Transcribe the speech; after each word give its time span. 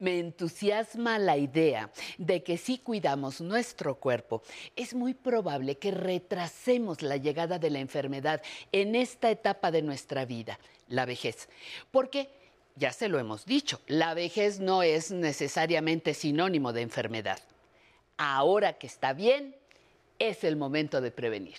Me 0.00 0.18
entusiasma 0.18 1.18
la 1.18 1.36
idea 1.36 1.90
de 2.16 2.42
que 2.42 2.56
si 2.56 2.78
cuidamos 2.78 3.42
nuestro 3.42 3.96
cuerpo, 3.96 4.42
es 4.74 4.94
muy 4.94 5.12
probable 5.12 5.76
que 5.76 5.90
retrasemos 5.90 7.02
la 7.02 7.18
llegada 7.18 7.58
de 7.58 7.68
la 7.68 7.80
enfermedad 7.80 8.42
en 8.72 8.94
esta 8.94 9.30
etapa 9.30 9.70
de 9.70 9.82
nuestra 9.82 10.24
vida, 10.24 10.58
la 10.88 11.04
vejez. 11.04 11.50
Porque, 11.90 12.30
ya 12.76 12.92
se 12.92 13.08
lo 13.08 13.18
hemos 13.18 13.44
dicho, 13.44 13.82
la 13.86 14.14
vejez 14.14 14.58
no 14.58 14.82
es 14.82 15.10
necesariamente 15.10 16.14
sinónimo 16.14 16.72
de 16.72 16.80
enfermedad. 16.80 17.38
Ahora 18.16 18.78
que 18.78 18.86
está 18.86 19.12
bien, 19.12 19.54
es 20.18 20.44
el 20.44 20.56
momento 20.56 21.02
de 21.02 21.10
prevenir. 21.10 21.58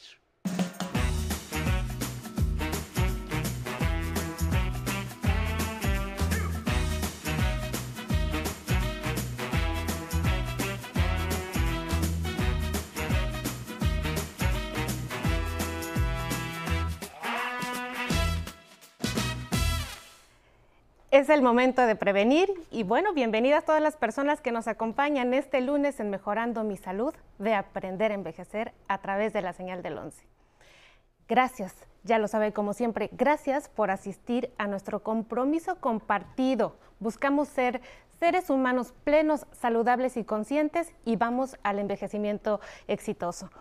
Es 21.22 21.30
el 21.30 21.44
momento 21.44 21.86
de 21.86 21.96
prevenir 21.96 22.52
y 22.72 22.82
bueno, 22.82 23.14
bienvenidas 23.14 23.64
todas 23.64 23.80
las 23.80 23.96
personas 23.96 24.42
que 24.42 24.52
nos 24.52 24.68
acompañan 24.68 25.36
este 25.36 25.62
lunes 25.62 26.00
en 26.00 26.10
Mejorando 26.10 26.64
mi 26.64 26.78
Salud 26.78 27.14
de 27.38 27.54
Aprender 27.54 28.12
a 28.12 28.16
Envejecer 28.16 28.74
a 28.88 28.98
través 29.02 29.32
de 29.32 29.44
la 29.44 29.54
señal 29.54 29.84
del 29.84 30.00
11. 30.00 30.26
Gracias, 31.28 31.76
ya 32.04 32.18
lo 32.18 32.28
sabe 32.28 32.54
como 32.54 32.74
siempre, 32.74 33.12
gracias 33.12 33.70
por 33.70 33.92
asistir 33.92 34.52
a 34.58 34.66
nuestro 34.66 35.04
compromiso 35.04 35.76
compartido. 35.76 36.76
Buscamos 37.00 37.50
ser 37.50 37.82
seres 38.20 38.50
humanos 38.50 38.96
plenos, 39.04 39.46
saludables 39.52 40.18
y 40.18 40.24
conscientes 40.24 40.92
y 41.06 41.18
vamos 41.18 41.56
al 41.62 41.78
envejecimiento 41.78 42.62
exitoso. 42.88 43.52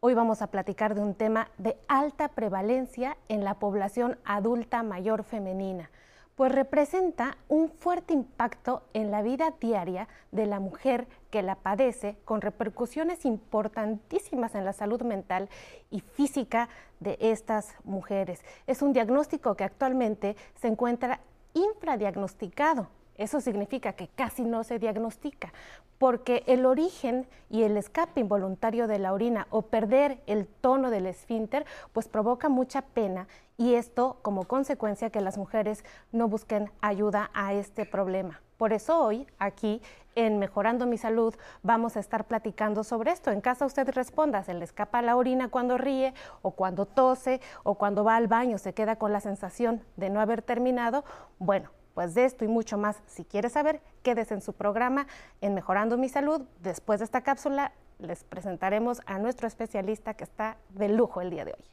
Hoy 0.00 0.14
vamos 0.14 0.40
a 0.40 0.46
platicar 0.46 0.94
de 0.94 1.02
un 1.02 1.14
tema 1.14 1.50
de 1.58 1.76
alta 1.88 2.28
prevalencia 2.28 3.18
en 3.28 3.44
la 3.44 3.58
población 3.58 4.16
adulta 4.24 4.82
mayor 4.82 5.24
femenina 5.24 5.90
pues 6.36 6.52
representa 6.52 7.36
un 7.48 7.68
fuerte 7.68 8.14
impacto 8.14 8.82
en 8.94 9.10
la 9.10 9.22
vida 9.22 9.54
diaria 9.60 10.08
de 10.30 10.46
la 10.46 10.60
mujer 10.60 11.06
que 11.30 11.42
la 11.42 11.56
padece, 11.56 12.16
con 12.24 12.40
repercusiones 12.40 13.24
importantísimas 13.24 14.54
en 14.54 14.64
la 14.64 14.72
salud 14.72 15.02
mental 15.02 15.48
y 15.90 16.00
física 16.00 16.68
de 17.00 17.18
estas 17.20 17.74
mujeres. 17.84 18.44
Es 18.66 18.82
un 18.82 18.92
diagnóstico 18.92 19.54
que 19.56 19.64
actualmente 19.64 20.36
se 20.60 20.68
encuentra 20.68 21.20
infradiagnosticado. 21.54 22.88
Eso 23.16 23.40
significa 23.40 23.92
que 23.92 24.08
casi 24.08 24.42
no 24.44 24.64
se 24.64 24.78
diagnostica, 24.78 25.52
porque 25.98 26.42
el 26.46 26.66
origen 26.66 27.26
y 27.50 27.62
el 27.62 27.76
escape 27.76 28.20
involuntario 28.20 28.86
de 28.88 28.98
la 28.98 29.12
orina 29.12 29.46
o 29.50 29.62
perder 29.62 30.20
el 30.26 30.46
tono 30.46 30.90
del 30.90 31.06
esfínter, 31.06 31.64
pues 31.92 32.08
provoca 32.08 32.48
mucha 32.48 32.82
pena 32.82 33.28
y 33.56 33.74
esto 33.74 34.18
como 34.22 34.44
consecuencia 34.44 35.10
que 35.10 35.20
las 35.20 35.38
mujeres 35.38 35.84
no 36.10 36.26
busquen 36.26 36.70
ayuda 36.80 37.30
a 37.34 37.52
este 37.52 37.86
problema. 37.86 38.40
Por 38.56 38.72
eso 38.72 39.00
hoy 39.00 39.26
aquí 39.38 39.82
en 40.14 40.38
Mejorando 40.38 40.86
mi 40.86 40.98
Salud 40.98 41.34
vamos 41.62 41.96
a 41.96 42.00
estar 42.00 42.26
platicando 42.26 42.84
sobre 42.84 43.10
esto. 43.10 43.30
En 43.30 43.40
casa 43.40 43.66
usted 43.66 43.88
responda, 43.90 44.42
se 44.42 44.54
le 44.54 44.64
escapa 44.64 45.02
la 45.02 45.16
orina 45.16 45.48
cuando 45.48 45.78
ríe 45.78 46.14
o 46.42 46.52
cuando 46.52 46.86
tose 46.86 47.40
o 47.62 47.74
cuando 47.74 48.04
va 48.04 48.16
al 48.16 48.28
baño 48.28 48.58
se 48.58 48.72
queda 48.72 48.96
con 48.96 49.12
la 49.12 49.20
sensación 49.20 49.82
de 49.96 50.10
no 50.10 50.20
haber 50.20 50.42
terminado. 50.42 51.04
Bueno, 51.38 51.70
pues 51.94 52.14
de 52.14 52.24
esto 52.24 52.44
y 52.44 52.48
mucho 52.48 52.78
más, 52.78 52.96
si 53.06 53.24
quiere 53.24 53.50
saber, 53.50 53.80
quédese 54.02 54.34
en 54.34 54.40
su 54.40 54.52
programa 54.52 55.06
en 55.40 55.54
Mejorando 55.54 55.98
mi 55.98 56.08
Salud. 56.08 56.42
Después 56.62 57.00
de 57.00 57.04
esta 57.04 57.22
cápsula 57.22 57.72
les 57.98 58.24
presentaremos 58.24 59.00
a 59.06 59.18
nuestro 59.18 59.46
especialista 59.46 60.14
que 60.14 60.24
está 60.24 60.56
de 60.70 60.88
lujo 60.88 61.20
el 61.20 61.30
día 61.30 61.44
de 61.44 61.52
hoy. 61.52 61.64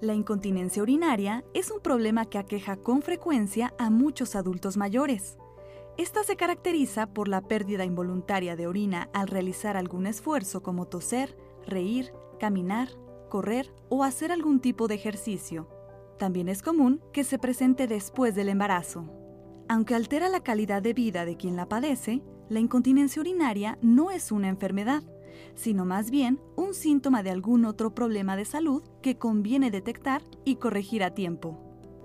La 0.00 0.12
incontinencia 0.12 0.82
urinaria 0.82 1.44
es 1.54 1.70
un 1.70 1.80
problema 1.80 2.26
que 2.26 2.36
aqueja 2.36 2.76
con 2.76 3.00
frecuencia 3.00 3.72
a 3.78 3.88
muchos 3.88 4.36
adultos 4.36 4.76
mayores. 4.76 5.38
Esta 5.96 6.24
se 6.24 6.36
caracteriza 6.36 7.06
por 7.06 7.28
la 7.28 7.40
pérdida 7.40 7.84
involuntaria 7.84 8.54
de 8.54 8.66
orina 8.66 9.08
al 9.14 9.28
realizar 9.28 9.78
algún 9.78 10.06
esfuerzo 10.06 10.62
como 10.62 10.86
toser, 10.86 11.38
reír, 11.66 12.12
caminar, 12.38 12.88
correr 13.34 13.74
o 13.88 14.04
hacer 14.04 14.30
algún 14.30 14.60
tipo 14.60 14.86
de 14.86 14.94
ejercicio. 14.94 15.66
También 16.20 16.48
es 16.48 16.62
común 16.62 17.00
que 17.12 17.24
se 17.24 17.36
presente 17.36 17.88
después 17.88 18.36
del 18.36 18.48
embarazo. 18.48 19.10
Aunque 19.68 19.96
altera 19.96 20.28
la 20.28 20.44
calidad 20.44 20.82
de 20.82 20.94
vida 20.94 21.24
de 21.24 21.36
quien 21.36 21.56
la 21.56 21.68
padece, 21.68 22.22
la 22.48 22.60
incontinencia 22.60 23.18
urinaria 23.18 23.76
no 23.82 24.12
es 24.12 24.30
una 24.30 24.48
enfermedad, 24.48 25.02
sino 25.56 25.84
más 25.84 26.12
bien 26.12 26.38
un 26.54 26.74
síntoma 26.74 27.24
de 27.24 27.30
algún 27.30 27.64
otro 27.64 27.92
problema 27.92 28.36
de 28.36 28.44
salud 28.44 28.84
que 29.02 29.18
conviene 29.18 29.72
detectar 29.72 30.22
y 30.44 30.54
corregir 30.54 31.02
a 31.02 31.12
tiempo. 31.12 31.58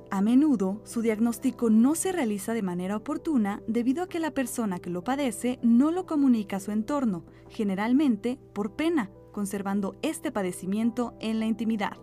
A 0.09 0.23
menudo, 0.23 0.81
su 0.83 1.03
diagnóstico 1.03 1.69
no 1.69 1.93
se 1.93 2.11
realiza 2.11 2.55
de 2.55 2.63
manera 2.63 2.95
oportuna 2.95 3.61
debido 3.67 4.01
a 4.01 4.09
que 4.09 4.17
la 4.17 4.31
persona 4.31 4.79
que 4.79 4.89
lo 4.89 5.03
padece 5.03 5.59
no 5.61 5.91
lo 5.91 6.07
comunica 6.07 6.55
a 6.55 6.59
su 6.59 6.71
entorno, 6.71 7.23
generalmente 7.49 8.39
por 8.51 8.71
pena 8.71 9.11
conservando 9.31 9.95
este 10.01 10.31
padecimiento 10.31 11.13
en 11.19 11.39
la 11.39 11.45
intimidad. 11.45 11.97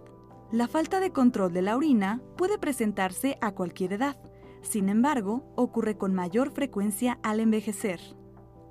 La 0.53 0.69
falta 0.69 1.01
de 1.01 1.11
control 1.11 1.53
de 1.53 1.63
la 1.63 1.77
orina 1.77 2.21
puede 2.37 2.59
presentarse 2.59 3.37
a 3.41 3.53
cualquier 3.53 3.95
edad, 3.95 4.17
sin 4.63 4.89
embargo, 4.89 5.45
ocurre 5.55 5.97
con 5.97 6.15
mayor 6.15 6.51
frecuencia 6.51 7.19
al 7.23 7.41
envejecer. 7.41 8.01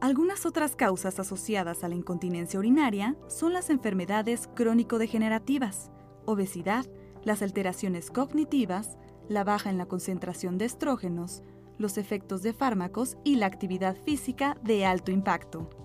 Algunas 0.02 0.46
otras 0.46 0.76
causas 0.76 1.20
asociadas 1.20 1.84
a 1.84 1.88
la 1.88 1.96
incontinencia 1.96 2.60
urinaria 2.60 3.16
son 3.28 3.54
las 3.54 3.70
enfermedades 3.70 4.50
crónico-degenerativas, 4.54 5.92
obesidad, 6.26 6.86
las 7.24 7.42
alteraciones 7.42 8.12
cognitivas, 8.12 8.98
la 9.30 9.44
baja 9.44 9.70
en 9.70 9.78
la 9.78 9.86
concentración 9.86 10.58
de 10.58 10.66
estrógenos, 10.66 11.44
los 11.78 11.98
efectos 11.98 12.44
de 12.44 12.54
fármacos 12.54 13.18
y 13.24 13.38
la 13.38 13.48
actividad 13.48 13.96
física 14.04 14.58
de 14.64 14.86
alto 14.86 15.12
impacto. 15.12 15.85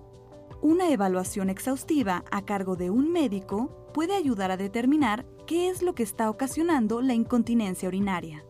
Una 0.61 0.91
evaluación 0.91 1.49
exhaustiva 1.49 2.23
a 2.29 2.45
cargo 2.45 2.75
de 2.75 2.91
un 2.91 3.11
médico 3.11 3.89
puede 3.95 4.15
ayudar 4.15 4.51
a 4.51 4.57
determinar 4.57 5.25
qué 5.47 5.69
es 5.69 5.81
lo 5.81 5.95
que 5.95 6.03
está 6.03 6.29
ocasionando 6.29 7.01
la 7.01 7.15
incontinencia 7.15 7.87
urinaria. 7.87 8.45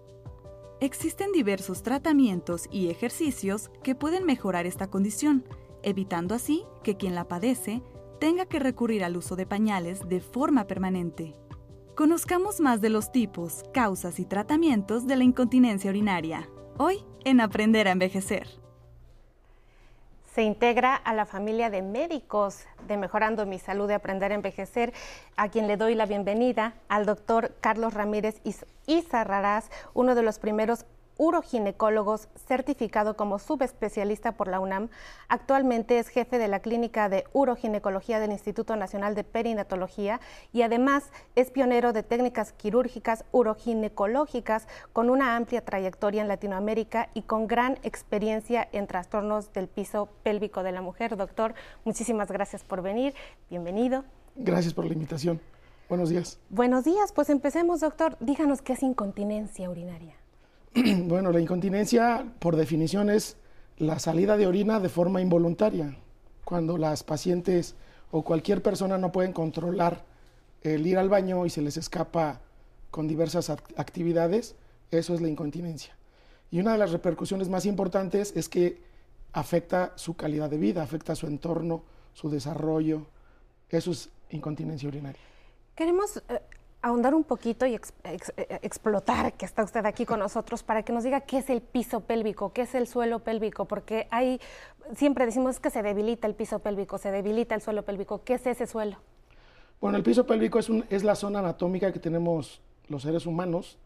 Existen 0.82 1.32
diversos 1.32 1.84
tratamientos 1.84 2.68
y 2.70 2.90
ejercicios 2.90 3.72
que 3.82 3.96
pueden 3.96 4.26
mejorar 4.26 4.66
esta 4.66 4.90
condición, 4.90 5.46
evitando 5.84 6.36
así 6.36 6.66
que 6.84 6.98
quien 6.98 7.16
la 7.16 7.30
padece 7.30 7.82
tenga 8.20 8.46
que 8.46 8.60
recurrir 8.60 9.06
al 9.06 9.16
uso 9.16 9.38
de 9.38 9.46
pañales 9.46 10.02
de 10.10 10.20
forma 10.20 10.68
permanente. 10.68 11.34
Conozcamos 11.96 12.60
más 12.60 12.82
de 12.82 12.90
los 12.90 13.14
tipos, 13.14 13.64
causas 13.74 14.20
y 14.20 14.26
tratamientos 14.26 15.08
de 15.08 15.16
la 15.16 15.24
incontinencia 15.24 15.90
urinaria. 15.90 16.50
Hoy 16.78 17.06
en 17.24 17.40
Aprender 17.40 17.88
a 17.88 17.92
Envejecer 17.92 18.61
se 20.34 20.44
integra 20.44 20.96
a 20.96 21.14
la 21.14 21.26
familia 21.26 21.70
de 21.70 21.82
médicos 21.82 22.66
de 22.88 22.98
Mejorando 22.98 23.46
mi 23.46 23.60
Salud 23.60 23.88
de 23.88 23.96
Aprender 23.96 24.32
a 24.32 24.36
Envejecer, 24.36 24.94
a 25.36 25.50
quien 25.50 25.68
le 25.68 25.76
doy 25.76 25.94
la 25.94 26.06
bienvenida 26.06 26.74
al 26.88 27.06
doctor 27.06 27.54
Carlos 27.60 27.94
Ramírez 27.94 28.42
Izarrarás, 28.86 29.70
uno 29.94 30.16
de 30.16 30.24
los 30.24 30.40
primeros 30.40 30.86
uroginecólogos 31.18 32.30
certificado 32.36 33.16
como 33.16 33.40
subespecialista 33.40 34.34
por 34.34 34.48
la 34.48 34.60
UNAM. 34.60 34.90
Actualmente 35.28 36.00
es 36.00 36.08
jefe 36.08 36.38
de 36.38 36.48
la 36.48 36.60
Clínica 36.60 37.10
de 37.10 37.26
Uroginecología 37.34 38.20
del 38.20 38.32
Instituto 38.32 38.76
Nacional 38.76 39.16
de 39.16 39.24
Perinatología 39.24 40.20
y 40.52 40.64
además 40.64 41.12
es 41.36 41.52
pionero 41.52 41.94
de 41.94 42.04
técnicas 42.04 42.54
quirúrgicas 42.54 43.26
uroginecológicas 43.32 44.68
con 44.94 45.10
una 45.10 45.36
amplia 45.36 45.64
trayectoria 45.64 46.22
en 46.22 46.28
Latinoamérica 46.28 47.10
y 47.14 47.24
con 47.24 47.48
gran 47.48 47.78
experiencia 47.84 48.68
en 48.72 48.88
trastornos 48.88 49.54
del 49.54 49.68
piso 49.68 50.10
pélvico 50.24 50.64
de 50.64 50.72
la 50.72 50.82
mujer. 50.82 51.18
Doctor, 51.18 51.54
muchísimas 51.86 52.32
gracias 52.32 52.64
por 52.64 52.82
venir. 52.82 53.14
Bienvenido. 53.50 54.04
Gracias 54.36 54.74
por 54.74 54.86
la 54.86 54.94
invitación. 54.94 55.42
Buenos 55.90 56.10
días. 56.10 56.40
Buenos 56.50 56.86
días. 56.86 57.12
Pues 57.12 57.30
empecemos, 57.30 57.82
doctor. 57.82 58.16
Díganos 58.22 58.62
qué 58.62 58.74
es 58.74 58.82
incontinencia 58.82 59.70
urinaria. 59.70 60.21
bueno, 61.06 61.32
la 61.32 61.42
incontinencia, 61.42 62.26
por 62.40 62.56
definición, 62.56 63.10
es 63.10 63.36
la 63.78 64.00
salida 64.00 64.38
de 64.38 64.48
orina 64.48 64.80
de 64.80 64.90
forma 64.90 65.22
involuntaria. 65.22 65.98
Cuando 66.46 66.78
las 66.78 67.04
pacientes 67.04 67.76
o 68.12 68.24
cualquier 68.24 68.62
persona 68.62 68.98
no 68.98 69.12
pueden 69.12 69.34
controlar 69.34 70.06
el 70.62 70.86
ir 70.86 70.98
al 70.98 71.10
baño 71.10 71.46
y 71.46 71.50
se 71.50 71.62
les 71.62 71.78
escapa 71.78 72.42
con 72.90 73.08
diversas 73.08 73.50
actividades, 73.50 74.56
eso 74.92 75.14
es 75.14 75.22
la 75.22 75.28
incontinencia. 75.28 75.96
Y 76.52 76.60
una 76.60 76.74
de 76.74 76.78
las 76.78 76.92
repercusiones 76.92 77.50
más 77.50 77.66
importantes 77.66 78.34
es 78.36 78.48
que 78.48 78.82
afecta 79.34 79.94
su 79.96 80.16
calidad 80.16 80.50
de 80.50 80.58
vida, 80.58 80.84
afecta 80.84 81.16
su 81.16 81.28
entorno, 81.28 81.84
su 82.14 82.30
desarrollo. 82.30 83.08
Eso 83.70 83.92
es 83.92 84.10
incontinencia 84.30 84.88
urinaria. 84.88 85.22
Queremos 85.76 86.18
eh, 86.30 86.42
ahondar 86.82 87.14
un 87.14 87.24
poquito 87.24 87.66
y 87.66 87.76
eh, 87.76 87.80
explotar 88.62 89.34
que 89.34 89.46
está 89.46 89.64
usted 89.64 89.86
aquí 89.86 90.06
con 90.06 90.20
nosotros 90.20 90.64
para 90.64 90.84
que 90.84 90.92
nos 90.92 91.04
diga 91.04 91.22
qué 91.22 91.38
es 91.38 91.50
el 91.50 91.62
piso 91.62 92.02
pélvico, 92.02 92.54
qué 92.54 92.62
es 92.62 92.76
el 92.76 92.88
suelo 92.88 93.20
pélvico, 93.20 93.66
porque 93.66 94.08
hay, 94.10 94.40
siempre 94.96 95.26
decimos 95.26 95.60
que 95.60 95.70
se 95.70 95.84
debilita 95.84 96.28
el 96.28 96.36
piso 96.36 96.60
pélvico, 96.60 96.98
se 96.98 97.12
debilita 97.12 97.56
el 97.56 97.62
suelo 97.62 97.84
pélvico. 97.84 98.24
¿Qué 98.24 98.36
es 98.36 98.48
ese 98.48 98.68
suelo? 98.68 98.98
Bueno, 99.80 99.98
el 99.98 100.04
piso 100.04 100.26
pélvico 100.26 100.60
es, 100.60 100.70
un, 100.70 100.86
es 100.90 101.04
la 101.04 101.16
zona 101.16 101.40
anatómica 101.40 101.92
que 101.92 102.00
tenemos 102.00 102.62
los 102.88 103.04
seres 103.04 103.26
humanos, 103.26 103.78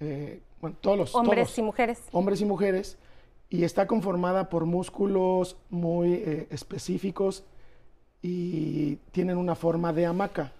eh, 0.00 0.40
bueno, 0.60 0.76
todos 0.80 0.98
los 0.98 1.14
hombres 1.14 1.56
y 1.58 1.62
mujeres. 1.62 2.02
Hombres 2.12 2.40
y 2.40 2.44
mujeres, 2.44 2.98
y 3.48 3.64
está 3.64 3.86
conformada 3.86 4.48
por 4.48 4.64
músculos 4.64 5.56
muy 5.70 6.14
eh, 6.14 6.48
específicos 6.50 7.44
y 8.22 8.96
tienen 9.12 9.38
una 9.38 9.54
forma 9.54 9.92
de 9.92 10.06
hamaca. 10.06 10.52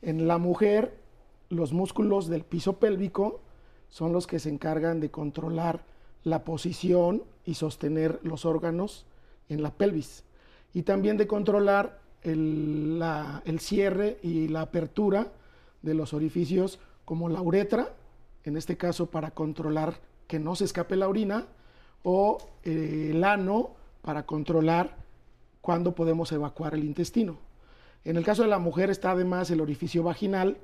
En 0.00 0.28
la 0.28 0.38
mujer, 0.38 0.97
los 1.48 1.72
músculos 1.72 2.28
del 2.28 2.44
piso 2.44 2.78
pélvico 2.78 3.40
son 3.88 4.12
los 4.12 4.26
que 4.26 4.38
se 4.38 4.50
encargan 4.50 5.00
de 5.00 5.10
controlar 5.10 5.84
la 6.24 6.44
posición 6.44 7.22
y 7.44 7.54
sostener 7.54 8.20
los 8.22 8.44
órganos 8.44 9.06
en 9.48 9.62
la 9.62 9.70
pelvis. 9.70 10.24
Y 10.74 10.82
también 10.82 11.16
de 11.16 11.26
controlar 11.26 12.00
el, 12.22 13.58
cierre 13.60 14.18
y 14.22 14.48
la 14.48 14.62
apertura 14.62 15.32
de 15.82 15.94
los 15.94 16.12
orificios 16.12 16.78
como 17.04 17.28
la 17.28 17.40
uretra, 17.40 17.94
en 18.44 18.56
este 18.56 18.76
caso 18.76 19.06
para 19.06 19.30
controlar 19.30 20.00
que 20.26 20.38
no 20.38 20.54
se 20.54 20.64
escape 20.64 20.96
la 20.96 21.08
orina, 21.08 21.46
o 22.02 22.38
eh, 22.64 23.08
el 23.12 23.24
ano 23.24 23.70
para 24.02 24.26
controlar 24.26 24.96
cuándo 25.60 25.94
podemos 25.94 26.30
evacuar 26.32 26.74
el 26.74 26.84
intestino. 26.84 27.38
En 28.04 28.16
el 28.16 28.24
caso 28.24 28.42
de 28.42 28.48
la 28.48 28.58
mujer 28.58 28.90
está 28.90 29.12
además 29.12 29.50
el 29.50 29.60
orificio 29.60 30.02
vaginal, 30.02 30.58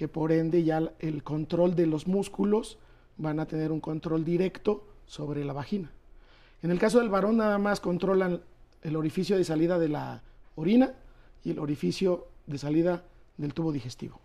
que 0.00 0.08
por 0.08 0.32
ende 0.32 0.64
ya 0.64 0.94
el 0.98 1.22
control 1.22 1.76
de 1.76 1.84
los 1.84 2.06
músculos 2.06 2.78
van 3.18 3.38
a 3.38 3.44
tener 3.44 3.70
un 3.70 3.80
control 3.80 4.24
directo 4.24 4.82
sobre 5.04 5.44
la 5.44 5.52
vagina. 5.52 5.92
En 6.62 6.70
el 6.70 6.78
caso 6.78 7.00
del 7.00 7.10
varón 7.10 7.36
nada 7.36 7.58
más 7.58 7.80
controlan 7.80 8.40
el 8.80 8.96
orificio 8.96 9.36
de 9.36 9.44
salida 9.44 9.78
de 9.78 9.90
la 9.90 10.22
orina 10.54 10.94
y 11.44 11.50
el 11.50 11.58
orificio 11.58 12.28
de 12.46 12.56
salida 12.56 13.04
del 13.36 13.52
tubo 13.52 13.72
digestivo. 13.72 14.18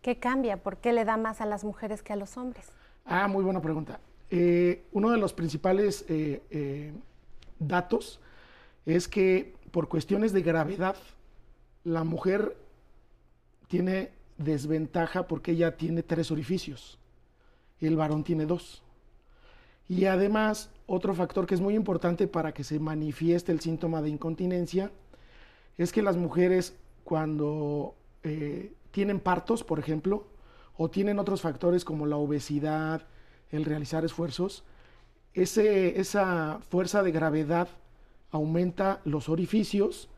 ¿Qué 0.00 0.18
cambia? 0.18 0.56
¿Por 0.56 0.78
qué 0.78 0.92
le 0.92 1.04
da 1.04 1.16
más 1.16 1.40
a 1.40 1.46
las 1.46 1.62
mujeres 1.62 2.02
que 2.02 2.12
a 2.12 2.16
los 2.16 2.36
hombres? 2.36 2.72
Ah, 3.04 3.28
muy 3.28 3.44
buena 3.44 3.62
pregunta. 3.62 4.00
Eh, 4.28 4.86
uno 4.90 5.12
de 5.12 5.18
los 5.18 5.32
principales 5.32 6.04
eh, 6.08 6.42
eh, 6.50 6.92
datos 7.60 8.18
es 8.86 9.06
que 9.06 9.54
por 9.70 9.88
cuestiones 9.88 10.32
de 10.32 10.42
gravedad, 10.42 10.96
la 11.84 12.02
mujer 12.02 12.56
tiene 13.68 14.10
desventaja 14.38 15.26
porque 15.26 15.52
ella 15.52 15.76
tiene 15.76 16.02
tres 16.02 16.30
orificios 16.30 16.98
y 17.80 17.86
el 17.86 17.96
varón 17.96 18.24
tiene 18.24 18.46
dos. 18.46 18.82
Y 19.88 20.06
además, 20.06 20.70
otro 20.86 21.14
factor 21.14 21.46
que 21.46 21.54
es 21.54 21.60
muy 21.60 21.74
importante 21.74 22.26
para 22.26 22.52
que 22.52 22.64
se 22.64 22.78
manifieste 22.78 23.52
el 23.52 23.60
síntoma 23.60 24.00
de 24.00 24.10
incontinencia 24.10 24.90
es 25.76 25.92
que 25.92 26.02
las 26.02 26.16
mujeres 26.16 26.76
cuando 27.04 27.94
eh, 28.22 28.72
tienen 28.90 29.20
partos, 29.20 29.64
por 29.64 29.78
ejemplo, 29.78 30.26
o 30.76 30.88
tienen 30.90 31.18
otros 31.18 31.40
factores 31.40 31.84
como 31.84 32.06
la 32.06 32.16
obesidad, 32.16 33.06
el 33.50 33.64
realizar 33.64 34.04
esfuerzos, 34.04 34.64
ese, 35.34 36.00
esa 36.00 36.60
fuerza 36.70 37.02
de 37.02 37.12
gravedad 37.12 37.68
aumenta 38.30 39.00
los 39.04 39.28
orificios 39.28 40.08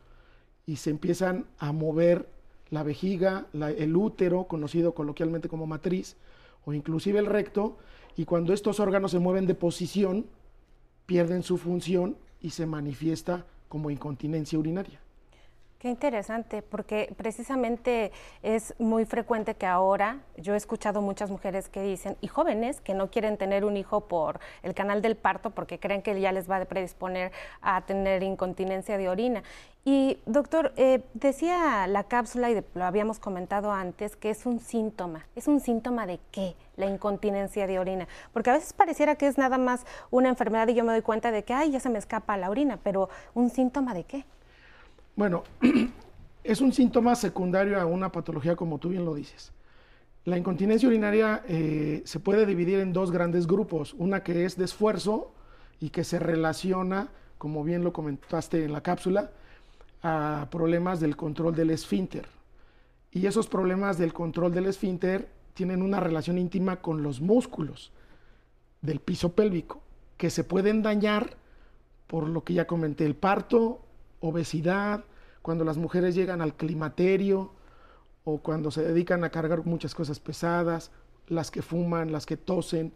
y 0.66 0.76
se 0.76 0.90
empiezan 0.90 1.46
a 1.58 1.72
mover 1.72 2.28
la 2.74 2.82
vejiga, 2.82 3.46
el 3.52 3.96
útero, 3.96 4.48
conocido 4.48 4.94
coloquialmente 4.94 5.48
como 5.48 5.64
matriz, 5.64 6.16
o 6.64 6.72
inclusive 6.72 7.20
el 7.20 7.26
recto, 7.26 7.78
y 8.16 8.24
cuando 8.24 8.52
estos 8.52 8.80
órganos 8.80 9.12
se 9.12 9.20
mueven 9.20 9.46
de 9.46 9.54
posición, 9.54 10.26
pierden 11.06 11.44
su 11.44 11.56
función 11.56 12.16
y 12.42 12.50
se 12.50 12.66
manifiesta 12.66 13.46
como 13.68 13.90
incontinencia 13.90 14.58
urinaria. 14.58 15.00
Qué 15.84 15.90
interesante, 15.90 16.62
porque 16.62 17.12
precisamente 17.14 18.10
es 18.42 18.74
muy 18.78 19.04
frecuente 19.04 19.54
que 19.54 19.66
ahora 19.66 20.20
yo 20.38 20.54
he 20.54 20.56
escuchado 20.56 21.02
muchas 21.02 21.30
mujeres 21.30 21.68
que 21.68 21.82
dicen, 21.82 22.16
y 22.22 22.26
jóvenes 22.26 22.80
que 22.80 22.94
no 22.94 23.10
quieren 23.10 23.36
tener 23.36 23.66
un 23.66 23.76
hijo 23.76 24.00
por 24.08 24.40
el 24.62 24.72
canal 24.72 25.02
del 25.02 25.14
parto 25.14 25.50
porque 25.50 25.78
creen 25.78 26.00
que 26.00 26.18
ya 26.18 26.32
les 26.32 26.50
va 26.50 26.56
a 26.56 26.64
predisponer 26.64 27.32
a 27.60 27.82
tener 27.82 28.22
incontinencia 28.22 28.96
de 28.96 29.10
orina. 29.10 29.42
Y 29.84 30.16
doctor, 30.24 30.72
eh, 30.76 31.02
decía 31.12 31.86
la 31.86 32.04
cápsula, 32.04 32.50
y 32.50 32.64
lo 32.72 32.84
habíamos 32.86 33.18
comentado 33.18 33.70
antes, 33.70 34.16
que 34.16 34.30
es 34.30 34.46
un 34.46 34.60
síntoma. 34.60 35.26
¿Es 35.36 35.48
un 35.48 35.60
síntoma 35.60 36.06
de 36.06 36.18
qué? 36.30 36.56
La 36.76 36.86
incontinencia 36.86 37.66
de 37.66 37.78
orina. 37.78 38.08
Porque 38.32 38.48
a 38.48 38.54
veces 38.54 38.72
pareciera 38.72 39.16
que 39.16 39.26
es 39.26 39.36
nada 39.36 39.58
más 39.58 39.84
una 40.10 40.30
enfermedad 40.30 40.66
y 40.68 40.72
yo 40.72 40.82
me 40.82 40.92
doy 40.92 41.02
cuenta 41.02 41.30
de 41.30 41.44
que, 41.44 41.52
ay, 41.52 41.72
ya 41.72 41.80
se 41.80 41.90
me 41.90 41.98
escapa 41.98 42.38
la 42.38 42.48
orina, 42.48 42.78
pero 42.82 43.10
¿un 43.34 43.50
síntoma 43.50 43.92
de 43.92 44.04
qué? 44.04 44.24
Bueno, 45.16 45.44
es 46.44 46.60
un 46.60 46.72
síntoma 46.72 47.14
secundario 47.14 47.80
a 47.80 47.86
una 47.86 48.10
patología 48.10 48.56
como 48.56 48.78
tú 48.78 48.88
bien 48.88 49.04
lo 49.04 49.14
dices. 49.14 49.52
La 50.24 50.38
incontinencia 50.38 50.88
urinaria 50.88 51.44
eh, 51.46 52.02
se 52.04 52.18
puede 52.18 52.46
dividir 52.46 52.80
en 52.80 52.92
dos 52.92 53.10
grandes 53.10 53.46
grupos, 53.46 53.94
una 53.94 54.22
que 54.22 54.44
es 54.44 54.56
de 54.56 54.64
esfuerzo 54.64 55.32
y 55.80 55.90
que 55.90 56.02
se 56.02 56.18
relaciona, 56.18 57.08
como 57.38 57.62
bien 57.62 57.84
lo 57.84 57.92
comentaste 57.92 58.64
en 58.64 58.72
la 58.72 58.82
cápsula, 58.82 59.30
a 60.02 60.48
problemas 60.50 60.98
del 60.98 61.16
control 61.16 61.54
del 61.54 61.70
esfínter. 61.70 62.26
Y 63.12 63.26
esos 63.26 63.46
problemas 63.46 63.98
del 63.98 64.12
control 64.12 64.52
del 64.52 64.66
esfínter 64.66 65.28
tienen 65.52 65.82
una 65.82 66.00
relación 66.00 66.38
íntima 66.38 66.76
con 66.76 67.02
los 67.02 67.20
músculos 67.20 67.92
del 68.82 68.98
piso 68.98 69.32
pélvico, 69.32 69.82
que 70.16 70.30
se 70.30 70.42
pueden 70.42 70.82
dañar 70.82 71.36
por 72.06 72.28
lo 72.28 72.44
que 72.44 72.54
ya 72.54 72.66
comenté, 72.66 73.06
el 73.06 73.14
parto 73.14 73.84
obesidad, 74.24 75.04
cuando 75.42 75.64
las 75.64 75.76
mujeres 75.76 76.14
llegan 76.14 76.40
al 76.40 76.54
climaterio 76.54 77.52
o 78.24 78.38
cuando 78.38 78.70
se 78.70 78.82
dedican 78.82 79.22
a 79.24 79.30
cargar 79.30 79.66
muchas 79.66 79.94
cosas 79.94 80.18
pesadas, 80.18 80.90
las 81.28 81.50
que 81.50 81.62
fuman, 81.62 82.12
las 82.12 82.26
que 82.26 82.36
tosen. 82.36 82.92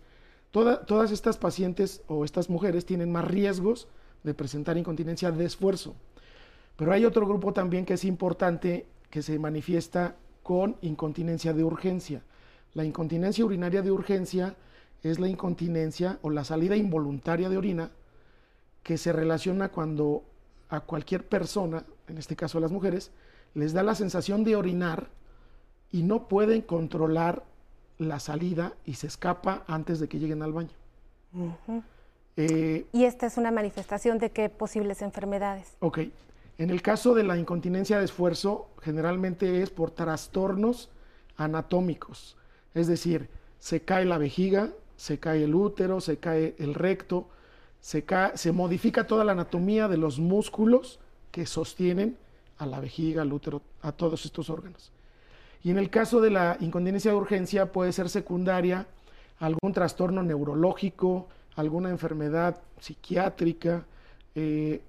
todas 0.50 1.12
estas 1.12 1.36
pacientes 1.36 2.02
o 2.08 2.24
estas 2.24 2.48
mujeres 2.48 2.86
tienen 2.86 3.12
más 3.12 3.26
riesgos 3.26 3.88
de 4.24 4.34
presentar 4.34 4.78
incontinencia 4.78 5.30
de 5.30 5.44
esfuerzo. 5.44 5.94
Pero 6.76 6.92
hay 6.92 7.04
otro 7.04 7.26
grupo 7.26 7.52
también 7.52 7.84
que 7.84 7.94
es 7.94 8.04
importante 8.04 8.86
que 9.10 9.22
se 9.22 9.38
manifiesta 9.38 10.16
con 10.42 10.76
incontinencia 10.80 11.52
de 11.52 11.64
urgencia. 11.64 12.22
La 12.72 12.84
incontinencia 12.84 13.44
urinaria 13.44 13.82
de 13.82 13.90
urgencia 13.90 14.56
es 15.02 15.18
la 15.18 15.28
incontinencia 15.28 16.18
o 16.22 16.30
la 16.30 16.44
salida 16.44 16.76
involuntaria 16.76 17.48
de 17.48 17.58
orina 17.58 17.90
que 18.82 18.96
se 18.96 19.12
relaciona 19.12 19.68
cuando 19.68 20.24
a 20.68 20.80
cualquier 20.80 21.26
persona, 21.26 21.84
en 22.08 22.18
este 22.18 22.36
caso 22.36 22.58
a 22.58 22.60
las 22.60 22.70
mujeres, 22.70 23.10
les 23.54 23.72
da 23.72 23.82
la 23.82 23.94
sensación 23.94 24.44
de 24.44 24.56
orinar 24.56 25.08
y 25.90 26.02
no 26.02 26.28
pueden 26.28 26.62
controlar 26.62 27.44
la 27.98 28.20
salida 28.20 28.74
y 28.84 28.94
se 28.94 29.06
escapa 29.06 29.64
antes 29.66 29.98
de 30.00 30.08
que 30.08 30.18
lleguen 30.18 30.42
al 30.42 30.52
baño. 30.52 30.70
Eh, 32.36 32.86
y 32.92 33.04
esta 33.04 33.26
es 33.26 33.36
una 33.36 33.50
manifestación 33.50 34.18
de 34.18 34.30
qué 34.30 34.48
posibles 34.48 35.02
enfermedades. 35.02 35.76
Ok. 35.80 36.00
En 36.58 36.70
el 36.70 36.82
caso 36.82 37.14
de 37.14 37.22
la 37.22 37.36
incontinencia 37.36 37.98
de 37.98 38.04
esfuerzo, 38.04 38.68
generalmente 38.82 39.62
es 39.62 39.70
por 39.70 39.90
trastornos 39.90 40.90
anatómicos. 41.36 42.36
Es 42.74 42.86
decir, 42.86 43.28
se 43.58 43.82
cae 43.82 44.04
la 44.04 44.18
vejiga, 44.18 44.70
se 44.96 45.18
cae 45.18 45.44
el 45.44 45.54
útero, 45.54 46.00
se 46.00 46.18
cae 46.18 46.54
el 46.58 46.74
recto, 46.74 47.28
se, 47.80 48.52
modifica 48.52 49.06
toda 49.06 49.24
la 49.24 49.32
anatomía 49.32 49.88
de 49.88 49.96
los 49.96 50.18
músculos 50.18 50.98
que 51.30 51.46
sostienen 51.46 52.16
a 52.58 52.66
la 52.66 52.80
vejiga, 52.80 53.22
al 53.22 53.32
útero, 53.32 53.62
a 53.82 53.92
todos 53.92 54.24
estos 54.24 54.50
órganos. 54.50 54.92
Y 55.62 55.70
en 55.70 55.78
el 55.78 55.90
caso 55.90 56.20
de 56.20 56.30
la 56.30 56.56
incontinencia 56.60 57.10
de 57.10 57.16
urgencia 57.16 57.72
puede 57.72 57.92
ser 57.92 58.08
secundaria 58.08 58.86
algún 59.38 59.72
trastorno 59.72 60.22
neurológico, 60.22 61.28
alguna 61.56 61.90
enfermedad 61.90 62.60
psiquiátrica, 62.80 63.84
eh, 64.34 64.82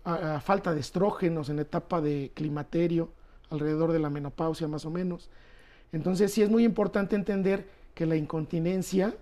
falta 0.43 0.74
de 0.74 0.79
estrógenos 0.79 1.50
en 1.50 1.60
etapa 1.60 2.01
de 2.01 2.31
climaterio, 2.34 3.10
alrededor 3.50 3.91
de 3.91 4.00
la 4.00 4.10
menopausia 4.10 4.67
más 4.67 4.86
o 4.86 4.91
menos. 4.91 5.29
Entonces 5.91 6.31
sí 6.34 6.41
es 6.41 6.50
muy 6.50 6.63
importante 6.63 7.15
entender 7.15 7.67
que 7.93 8.05
la 8.05 8.15
incontinencia 8.15 9.15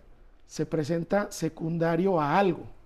se 0.46 0.66
presenta 0.66 1.32
secundario 1.32 2.20
a 2.20 2.38
algo. 2.38 2.77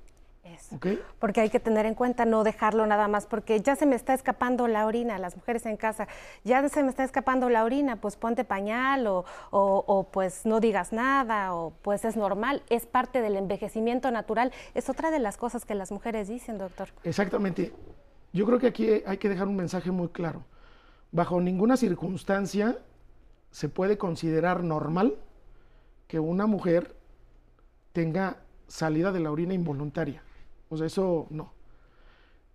Porque 1.20 1.42
hay 1.42 1.50
que 1.50 1.60
tener 1.60 1.86
en 1.86 1.96
cuenta 1.96 2.26
no 2.26 2.44
dejarlo 2.44 2.86
nada 2.86 3.08
más, 3.08 3.26
porque 3.26 3.62
ya 3.62 3.76
se 3.76 3.86
me 3.86 3.96
está 3.96 4.14
escapando 4.14 4.68
la 4.68 4.86
orina, 4.86 5.18
las 5.18 5.36
mujeres 5.36 5.66
en 5.66 5.78
casa, 5.78 6.08
ya 6.44 6.68
se 6.70 6.84
me 6.84 6.90
está 6.90 7.04
escapando 7.04 7.50
la 7.50 7.64
orina, 7.64 7.98
pues 7.98 8.16
ponte 8.16 8.44
pañal 8.44 9.08
o, 9.08 9.26
o, 9.52 10.08
pues 10.12 10.46
no 10.46 10.60
digas 10.60 10.94
nada 10.94 11.54
o 11.54 11.72
pues 11.82 12.06
es 12.06 12.16
normal, 12.16 12.64
es 12.70 12.86
parte 12.86 13.22
del 13.22 13.36
envejecimiento 13.36 14.12
natural, 14.12 14.52
es 14.74 14.90
otra 14.90 15.12
de 15.12 15.20
las 15.20 15.38
cosas 15.38 15.66
que 15.66 15.76
las 15.76 15.92
mujeres 15.92 16.28
dicen, 16.28 16.58
doctor. 16.58 16.90
Exactamente. 17.04 17.74
Yo 18.34 18.46
creo 18.46 18.60
que 18.60 18.68
aquí 18.68 19.04
hay 19.06 19.18
que 19.18 19.30
dejar 19.30 19.48
un 19.48 19.56
mensaje 19.56 19.92
muy 19.92 20.10
claro. 20.10 20.46
Bajo 21.12 21.42
ninguna 21.42 21.76
circunstancia 21.76 22.78
se 23.52 23.68
puede 23.68 23.98
considerar 23.98 24.64
normal 24.64 25.16
que 26.08 26.20
una 26.20 26.46
mujer 26.48 26.96
tenga 27.92 28.38
salida 28.68 29.12
de 29.12 29.20
la 29.20 29.32
orina 29.32 29.54
involuntaria. 29.54 30.24
O 30.72 30.78
sea, 30.78 30.88
eso 30.88 31.28
no. 31.30 31.52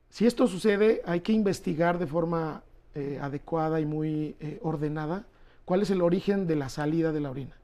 Si 0.08 0.26
esto 0.26 0.46
sucede, 0.46 1.02
hay 1.04 1.20
que 1.20 1.32
investigar 1.32 1.98
de 1.98 2.06
forma 2.06 2.62
eh, 2.94 3.18
adecuada 3.20 3.78
y 3.78 3.84
muy 3.84 4.36
eh, 4.40 4.58
ordenada 4.62 5.26
cuál 5.66 5.82
es 5.82 5.90
el 5.90 6.00
origen 6.00 6.46
de 6.46 6.56
la 6.56 6.70
salida 6.70 7.12
de 7.12 7.20
la 7.20 7.30
orina. 7.30 7.56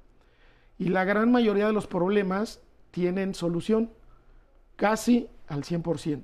Y 0.79 0.91
la 0.91 1.05
gran 1.05 1.33
mayoría 1.33 1.67
de 1.67 1.73
los 1.73 1.87
problemas 1.87 2.61
tienen 2.91 3.35
solución, 3.35 3.91
casi 4.77 5.27
al 5.49 5.63
100%. 5.63 6.23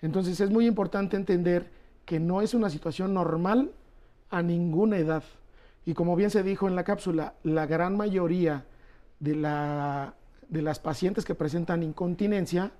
Entonces 0.00 0.40
es 0.40 0.48
muy 0.48 0.66
importante 0.66 1.16
entender 1.16 1.70
que 2.06 2.20
no 2.20 2.40
es 2.40 2.54
una 2.54 2.70
situación 2.70 3.12
normal 3.12 3.72
a 4.30 4.40
ninguna 4.40 4.96
edad. 4.96 5.22
Y 5.84 5.92
como 5.92 6.16
bien 6.16 6.30
se 6.30 6.42
dijo 6.42 6.66
en 6.66 6.76
la 6.76 6.84
cápsula, 6.84 7.34
la 7.42 7.66
gran 7.66 7.94
mayoría 7.94 8.64
de, 9.20 9.36
la, 9.36 10.14
de 10.48 10.62
las 10.62 10.78
pacientes 10.78 11.26
que 11.26 11.34
presentan 11.34 11.82
incontinencia 11.82 12.72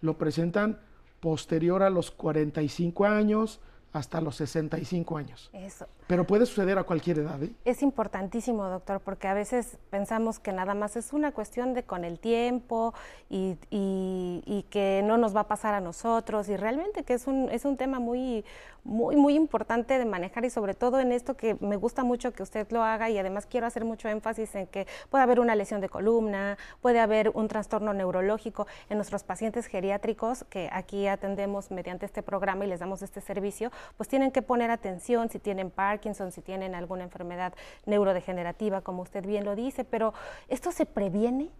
lo 0.00 0.18
presentan 0.18 0.80
posterior 1.20 1.82
a 1.82 1.90
los 1.90 2.10
45 2.10 3.04
años, 3.06 3.60
hasta 3.92 4.20
los 4.20 4.36
65 4.36 5.16
años. 5.16 5.50
Eso. 5.52 5.86
Pero 6.06 6.26
puede 6.26 6.46
suceder 6.46 6.78
a 6.78 6.84
cualquier 6.84 7.20
edad. 7.20 7.42
¿eh? 7.42 7.52
Es 7.64 7.82
importantísimo, 7.82 8.64
doctor, 8.68 9.00
porque 9.00 9.28
a 9.28 9.34
veces 9.34 9.78
pensamos 9.90 10.38
que 10.38 10.52
nada 10.52 10.74
más 10.74 10.96
es 10.96 11.12
una 11.12 11.32
cuestión 11.32 11.74
de 11.74 11.82
con 11.82 12.04
el 12.04 12.18
tiempo 12.18 12.94
y, 13.28 13.56
y, 13.70 14.64
que 14.70 15.02
no 15.04 15.16
nos 15.18 15.34
va 15.34 15.40
a 15.40 15.48
pasar 15.48 15.74
a 15.74 15.80
nosotros 15.80 16.48
y 16.48 16.56
realmente 16.56 17.02
que 17.02 17.14
es 17.14 17.26
un, 17.26 17.48
es 17.50 17.64
un 17.64 17.76
tema 17.76 17.98
muy, 17.98 18.44
muy, 18.84 19.16
muy 19.16 19.34
importante 19.34 19.98
de 19.98 20.04
manejar 20.04 20.44
y 20.44 20.50
sobre 20.50 20.74
todo 20.74 21.00
en 21.00 21.12
esto 21.12 21.36
que 21.36 21.56
me 21.60 21.76
gusta 21.76 22.04
mucho 22.04 22.32
que 22.32 22.42
usted 22.42 22.66
lo 22.70 22.82
haga 22.82 23.10
y 23.10 23.18
además 23.18 23.46
quiero 23.46 23.66
hacer 23.66 23.84
mucho 23.84 24.08
énfasis 24.08 24.54
en 24.54 24.66
que 24.66 24.86
puede 25.10 25.24
haber 25.24 25.40
una 25.40 25.54
lesión 25.54 25.80
de 25.80 25.88
columna, 25.88 26.56
puede 26.80 27.00
haber 27.00 27.30
un 27.34 27.48
trastorno 27.48 27.92
neurológico 27.94 28.66
en 28.88 28.96
nuestros 28.96 29.24
pacientes 29.24 29.66
geriátricos 29.66 30.44
que 30.44 30.68
aquí 30.72 31.06
atendemos 31.06 31.70
mediante 31.70 32.06
este 32.06 32.22
programa 32.22 32.64
y 32.64 32.68
les 32.68 32.80
damos 32.80 33.02
este 33.02 33.20
servicio, 33.20 33.70
pues 33.96 34.08
tienen 34.08 34.30
que 34.30 34.42
poner 34.42 34.70
atención 34.70 35.28
si 35.28 35.38
tienen 35.38 35.70
Parkinson, 35.70 36.32
si 36.32 36.40
tienen 36.40 36.74
alguna 36.74 37.04
enfermedad 37.04 37.54
neurodegenerativa, 37.86 38.80
como 38.80 39.02
usted 39.02 39.26
bien 39.26 39.44
lo 39.44 39.54
dice, 39.54 39.84
pero 39.84 40.14
¿esto 40.48 40.72
se 40.72 40.86
previene? 40.86 41.50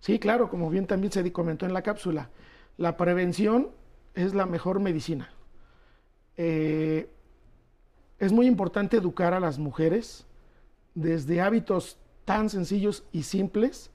Sí, 0.00 0.18
claro, 0.18 0.48
como 0.48 0.68
bien 0.70 0.86
también 0.86 1.12
se 1.12 1.32
comentó 1.32 1.66
en 1.66 1.72
la 1.72 1.82
cápsula, 1.82 2.30
la 2.76 2.96
prevención 2.96 3.70
es 4.14 4.34
la 4.34 4.46
mejor 4.46 4.80
medicina. 4.80 5.32
Eh, 6.36 7.08
es 8.18 8.32
muy 8.32 8.46
importante 8.46 8.96
educar 8.96 9.34
a 9.34 9.40
las 9.40 9.58
mujeres 9.58 10.26
desde 10.94 11.40
hábitos 11.40 11.98
tan 12.24 12.50
sencillos 12.50 13.04
y 13.12 13.24
simples 13.24 13.90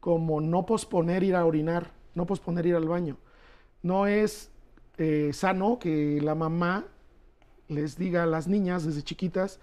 como 0.00 0.40
no 0.40 0.66
posponer 0.66 1.22
ir 1.22 1.34
a 1.34 1.44
orinar, 1.44 1.90
no 2.14 2.26
posponer 2.26 2.66
ir 2.66 2.76
al 2.76 2.88
baño. 2.88 3.16
No 3.82 4.06
es 4.06 4.50
eh, 4.98 5.30
sano 5.32 5.78
que 5.78 6.20
la 6.22 6.34
mamá 6.34 6.86
les 7.68 7.96
diga 7.96 8.22
a 8.22 8.26
las 8.26 8.48
niñas 8.48 8.84
desde 8.84 9.02
chiquitas, 9.02 9.58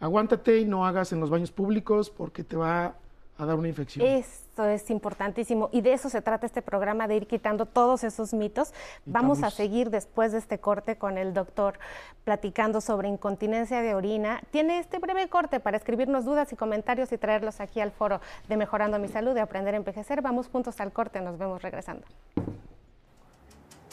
aguántate 0.00 0.58
y 0.58 0.64
no 0.64 0.86
hagas 0.86 1.12
en 1.12 1.20
los 1.20 1.30
baños 1.30 1.52
públicos 1.52 2.10
porque 2.10 2.44
te 2.44 2.56
va 2.56 2.94
a 3.38 3.46
dar 3.46 3.56
una 3.56 3.68
infección. 3.68 4.06
Esto 4.06 4.66
es 4.66 4.90
importantísimo 4.90 5.70
y 5.72 5.80
de 5.80 5.94
eso 5.94 6.10
se 6.10 6.20
trata 6.20 6.46
este 6.46 6.60
programa, 6.60 7.08
de 7.08 7.16
ir 7.16 7.26
quitando 7.26 7.66
todos 7.66 8.04
esos 8.04 8.34
mitos. 8.34 8.72
Vamos 9.06 9.42
a 9.42 9.50
seguir 9.50 9.90
después 9.90 10.32
de 10.32 10.38
este 10.38 10.58
corte 10.58 10.96
con 10.96 11.16
el 11.16 11.32
doctor 11.32 11.78
platicando 12.24 12.80
sobre 12.80 13.08
incontinencia 13.08 13.80
de 13.80 13.94
orina. 13.94 14.42
Tiene 14.50 14.78
este 14.78 14.98
breve 14.98 15.28
corte 15.28 15.60
para 15.60 15.76
escribirnos 15.76 16.24
dudas 16.24 16.52
y 16.52 16.56
comentarios 16.56 17.12
y 17.12 17.18
traerlos 17.18 17.60
aquí 17.60 17.80
al 17.80 17.92
foro 17.92 18.20
de 18.48 18.56
Mejorando 18.56 18.98
mi 18.98 19.08
Salud, 19.08 19.34
de 19.34 19.40
Aprender 19.40 19.74
a 19.74 19.78
Envejecer. 19.78 20.20
Vamos 20.20 20.48
juntos 20.48 20.80
al 20.80 20.92
corte, 20.92 21.20
nos 21.20 21.38
vemos 21.38 21.62
regresando. 21.62 22.04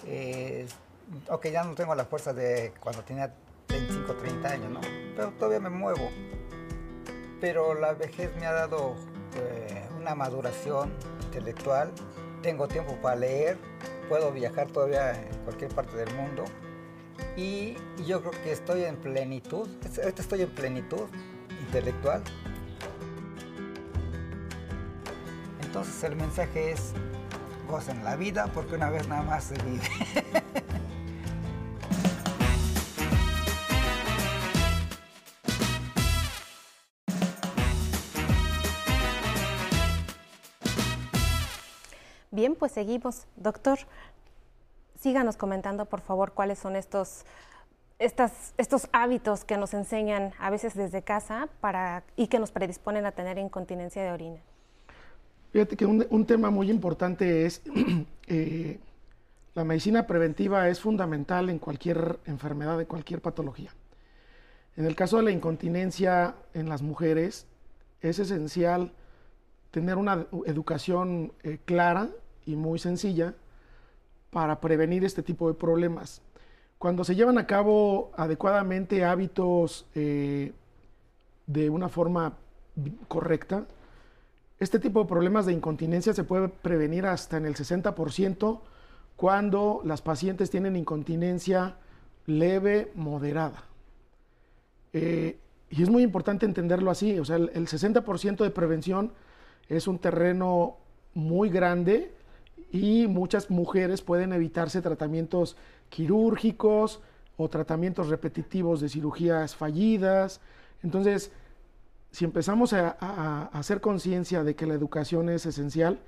Eh, 0.05 0.67
ok, 1.29 1.47
ya 1.47 1.63
no 1.63 1.73
tengo 1.75 1.95
la 1.95 2.05
fuerza 2.05 2.33
de 2.33 2.73
cuando 2.79 3.01
tenía 3.03 3.33
25, 3.69 4.13
30 4.13 4.49
años, 4.49 4.71
¿no? 4.71 4.81
Pero 5.15 5.31
todavía 5.31 5.59
me 5.59 5.69
muevo. 5.69 6.09
Pero 7.39 7.73
la 7.73 7.93
vejez 7.93 8.35
me 8.37 8.45
ha 8.45 8.53
dado 8.53 8.95
eh, 9.35 9.87
una 9.97 10.15
maduración 10.15 10.91
intelectual, 11.23 11.91
tengo 12.41 12.67
tiempo 12.67 12.97
para 13.01 13.15
leer, 13.15 13.57
puedo 14.09 14.31
viajar 14.31 14.67
todavía 14.67 15.11
en 15.11 15.37
cualquier 15.43 15.73
parte 15.73 15.95
del 15.95 16.13
mundo 16.15 16.43
y 17.37 17.75
yo 18.05 18.21
creo 18.21 18.43
que 18.43 18.51
estoy 18.51 18.83
en 18.83 18.97
plenitud, 18.97 19.69
ahorita 20.01 20.21
estoy 20.21 20.41
en 20.41 20.49
plenitud 20.49 21.07
intelectual. 21.65 22.23
Entonces 25.61 26.03
el 26.03 26.15
mensaje 26.15 26.71
es, 26.71 26.93
gocen 27.69 28.03
la 28.03 28.15
vida 28.15 28.47
porque 28.53 28.75
una 28.75 28.89
vez 28.89 29.07
nada 29.07 29.21
más 29.21 29.45
se 29.45 29.55
vive. 29.63 29.83
pues 42.59 42.73
seguimos. 42.73 43.25
Doctor, 43.37 43.79
síganos 44.99 45.37
comentando, 45.37 45.85
por 45.85 46.01
favor, 46.01 46.33
cuáles 46.33 46.59
son 46.59 46.75
estos, 46.75 47.25
estas, 47.97 48.53
estos 48.57 48.87
hábitos 48.91 49.45
que 49.45 49.57
nos 49.57 49.73
enseñan 49.73 50.33
a 50.37 50.49
veces 50.49 50.75
desde 50.75 51.01
casa 51.01 51.49
para, 51.61 52.03
y 52.15 52.27
que 52.27 52.37
nos 52.37 52.51
predisponen 52.51 53.05
a 53.05 53.13
tener 53.13 53.37
incontinencia 53.37 54.03
de 54.03 54.11
orina. 54.11 54.39
Fíjate 55.51 55.75
que 55.75 55.85
un, 55.85 56.25
tema 56.25 56.51
muy 56.51 56.69
importante 56.69 57.45
es 57.45 57.63
eh, 58.27 58.79
la 59.55 59.63
medicina 59.63 60.05
preventiva 60.05 60.69
es 60.69 60.79
fundamental 60.79 61.49
en 61.49 61.57
cualquier 61.57 62.19
enfermedad, 62.25 62.77
de 62.77 62.85
cualquier 62.85 63.21
patología. 63.21 63.73
En 64.77 64.85
el 64.85 64.95
caso 64.95 65.17
de 65.17 65.23
la 65.23 65.31
incontinencia 65.31 66.35
en 66.53 66.69
las 66.69 66.81
mujeres, 66.81 67.47
es 68.01 68.19
esencial 68.19 68.93
tener 69.71 69.97
una 69.97 70.27
educación 70.45 71.33
eh, 71.43 71.57
clara 71.65 72.09
y 72.45 72.55
muy 72.55 72.79
sencilla 72.79 73.33
para 74.31 74.59
prevenir 74.59 75.03
este 75.03 75.23
tipo 75.23 75.47
de 75.47 75.53
problemas. 75.53 76.21
Cuando 76.77 77.03
se 77.03 77.15
llevan 77.15 77.37
a 77.37 77.45
cabo 77.45 78.11
adecuadamente 78.15 79.03
hábitos 79.03 79.85
eh, 79.95 80.53
de 81.45 81.69
una 81.69 81.89
forma 81.89 82.37
correcta, 83.07 83.65
este 84.59 84.79
tipo 84.79 85.01
de 85.01 85.09
problemas 85.09 85.45
de 85.45 85.53
incontinencia 85.53 86.13
se 86.13 86.23
puede 86.23 86.49
prevenir 86.49 87.05
hasta 87.05 87.37
en 87.37 87.45
el 87.45 87.55
60% 87.55 88.59
cuando 89.15 89.81
las 89.83 90.01
pacientes 90.01 90.49
tienen 90.49 90.75
incontinencia 90.75 91.75
leve, 92.25 92.91
moderada. 92.95 93.63
Eh, 94.93 95.37
y 95.69 95.83
es 95.83 95.89
muy 95.89 96.03
importante 96.03 96.45
entenderlo 96.45 96.91
así, 96.91 97.19
o 97.19 97.25
sea, 97.25 97.35
el, 97.35 97.51
el 97.53 97.67
60% 97.67 98.37
de 98.43 98.49
prevención 98.49 99.11
es 99.67 99.87
un 99.87 99.99
terreno 99.99 100.77
muy 101.13 101.49
grande 101.49 102.11
y 102.71 103.07
muchas 103.07 103.49
mujeres 103.49 104.01
pueden 104.01 104.33
evitarse 104.33 104.81
tratamientos 104.81 105.57
quirúrgicos 105.89 107.01
o 107.37 107.49
tratamientos 107.49 108.09
repetitivos 108.09 108.81
de 108.81 108.89
cirugías 108.89 109.55
fallidas. 109.55 110.41
Entonces, 110.83 111.31
si 112.11 112.25
empezamos 112.25 112.73
a, 112.73 113.49
hacer 113.53 113.81
conciencia 113.81 114.43
de 114.43 114.55
que 114.55 114.65
la 114.65 114.73
educación 114.73 115.29
es 115.29 115.45
esencial, 115.45 115.99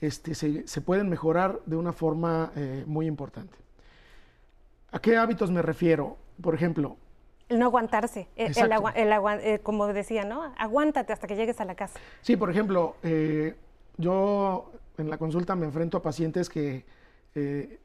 este, 0.00 0.34
se, 0.34 0.80
pueden 0.80 1.08
mejorar 1.08 1.60
de 1.66 1.76
una 1.76 1.92
forma 1.92 2.52
eh, 2.56 2.84
muy 2.86 3.06
importante. 3.06 3.56
¿A 4.90 4.98
qué 4.98 5.16
hábitos 5.16 5.50
me 5.50 5.62
refiero? 5.62 6.16
Por 6.40 6.54
ejemplo, 6.54 6.96
el 7.52 7.58
no 7.58 7.66
aguantarse, 7.66 8.28
el, 8.34 8.56
eh, 8.94 9.60
como 9.62 9.86
decía, 9.88 10.24
¿no? 10.24 10.54
Aguántate 10.56 11.12
hasta 11.12 11.26
que 11.26 11.36
llegues 11.36 11.60
a 11.60 11.66
la 11.66 11.74
casa. 11.74 12.00
Sí, 12.22 12.36
por 12.36 12.50
ejemplo, 12.50 12.96
eh, 13.02 13.54
yo 13.98 14.72
en 14.98 15.10
la 15.10 15.18
consulta 15.18 15.54
me 15.54 15.66
enfrento 15.66 15.98
a 15.98 16.02
pacientes 16.02 16.48
que 16.48 16.84
eh, 17.34 17.78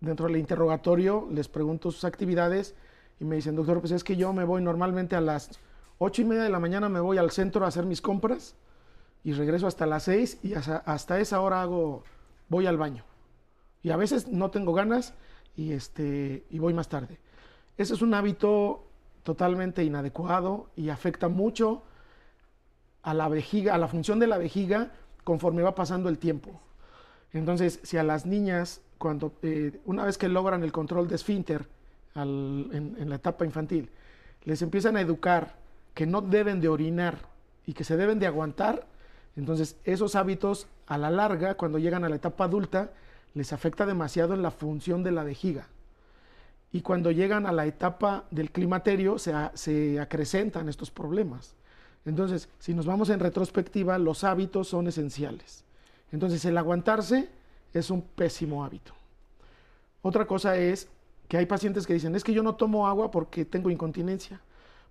dentro 0.00 0.26
del 0.26 0.36
interrogatorio 0.36 1.28
les 1.30 1.48
pregunto 1.48 1.90
sus 1.90 2.04
actividades 2.04 2.74
y 3.20 3.24
me 3.24 3.36
dicen, 3.36 3.54
doctor, 3.54 3.80
pues 3.80 3.92
es 3.92 4.04
que 4.04 4.16
yo 4.16 4.32
me 4.32 4.44
voy 4.44 4.62
normalmente 4.62 5.14
a 5.16 5.20
las 5.20 5.50
ocho 5.98 6.22
y 6.22 6.24
media 6.24 6.42
de 6.42 6.50
la 6.50 6.58
mañana, 6.58 6.88
me 6.88 7.00
voy 7.00 7.18
al 7.18 7.30
centro 7.30 7.64
a 7.64 7.68
hacer 7.68 7.86
mis 7.86 8.00
compras 8.00 8.56
y 9.22 9.32
regreso 9.32 9.66
hasta 9.66 9.86
las 9.86 10.04
seis 10.04 10.38
y 10.42 10.54
hasta, 10.54 11.20
esa 11.20 11.40
hora 11.40 11.62
hago, 11.62 12.02
voy 12.48 12.66
al 12.66 12.76
baño. 12.76 13.04
Y 13.82 13.90
a 13.90 13.96
veces 13.96 14.28
no 14.28 14.50
tengo 14.50 14.72
ganas 14.72 15.14
y, 15.56 15.72
este, 15.72 16.44
y 16.50 16.58
voy 16.58 16.74
más 16.74 16.88
tarde. 16.88 17.18
Ese 17.76 17.94
es 17.94 18.02
un 18.02 18.14
hábito 18.14 18.84
totalmente 19.22 19.84
inadecuado 19.84 20.70
y 20.76 20.88
afecta 20.88 21.28
mucho 21.28 21.82
a 23.02 23.14
la 23.14 23.28
vejiga, 23.28 23.74
a 23.74 23.78
la 23.78 23.88
función 23.88 24.18
de 24.18 24.26
la 24.26 24.38
vejiga 24.38 24.92
conforme 25.24 25.62
va 25.62 25.74
pasando 25.74 26.08
el 26.08 26.18
tiempo. 26.18 26.60
Entonces, 27.32 27.80
si 27.82 27.96
a 27.96 28.02
las 28.02 28.26
niñas, 28.26 28.80
cuando, 28.98 29.32
eh, 29.42 29.80
una 29.84 30.04
vez 30.04 30.18
que 30.18 30.28
logran 30.28 30.62
el 30.62 30.72
control 30.72 31.08
de 31.08 31.14
esfínter 31.14 31.66
en, 32.14 33.08
la 33.08 33.16
etapa 33.16 33.44
infantil, 33.44 33.90
les 34.44 34.60
empiezan 34.60 34.96
a 34.96 35.00
educar 35.00 35.56
que 35.94 36.06
no 36.06 36.20
deben 36.20 36.60
de 36.60 36.68
orinar 36.68 37.18
y 37.66 37.72
que 37.72 37.84
se 37.84 37.96
deben 37.96 38.18
de 38.18 38.26
aguantar, 38.26 38.86
entonces 39.36 39.76
esos 39.84 40.14
hábitos 40.14 40.66
a 40.86 40.98
la 40.98 41.10
larga, 41.10 41.54
cuando 41.54 41.78
llegan 41.78 42.04
a 42.04 42.08
la 42.08 42.16
etapa 42.16 42.44
adulta, 42.44 42.90
les 43.34 43.52
afecta 43.52 43.86
demasiado 43.86 44.34
en 44.34 44.42
la 44.42 44.50
función 44.50 45.02
de 45.02 45.12
la 45.12 45.24
vejiga. 45.24 45.68
Y 46.70 46.82
cuando 46.82 47.10
llegan 47.10 47.46
a 47.46 47.52
la 47.52 47.66
etapa 47.66 48.24
del 48.30 48.50
climaterio, 48.50 49.18
se, 49.18 49.32
se 49.54 50.00
acrecentan 50.00 50.68
estos 50.68 50.90
problemas. 50.90 51.54
Entonces, 52.04 52.48
si 52.58 52.74
nos 52.74 52.86
vamos 52.86 53.10
en 53.10 53.20
retrospectiva, 53.20 53.98
los 53.98 54.24
hábitos 54.24 54.68
son 54.68 54.88
esenciales. 54.88 55.64
Entonces, 56.10 56.44
el 56.44 56.58
aguantarse 56.58 57.28
es 57.72 57.90
un 57.90 58.02
pésimo 58.02 58.64
hábito. 58.64 58.92
Otra 60.02 60.26
cosa 60.26 60.56
es 60.56 60.88
que 61.28 61.36
hay 61.36 61.46
pacientes 61.46 61.86
que 61.86 61.94
dicen, 61.94 62.14
es 62.14 62.24
que 62.24 62.34
yo 62.34 62.42
no 62.42 62.56
tomo 62.56 62.86
agua 62.86 63.10
porque 63.10 63.44
tengo 63.44 63.70
incontinencia. 63.70 64.40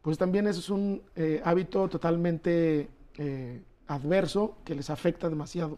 Pues 0.02 0.18
también 0.18 0.48
eso 0.48 0.60
es 0.60 0.70
un 0.70 1.02
eh, 1.16 1.42
hábito 1.44 1.88
totalmente 1.88 2.90
eh, 3.18 3.62
adverso 3.88 4.58
que 4.66 4.74
les 4.74 4.90
afecta 4.90 5.30
demasiado. 5.30 5.78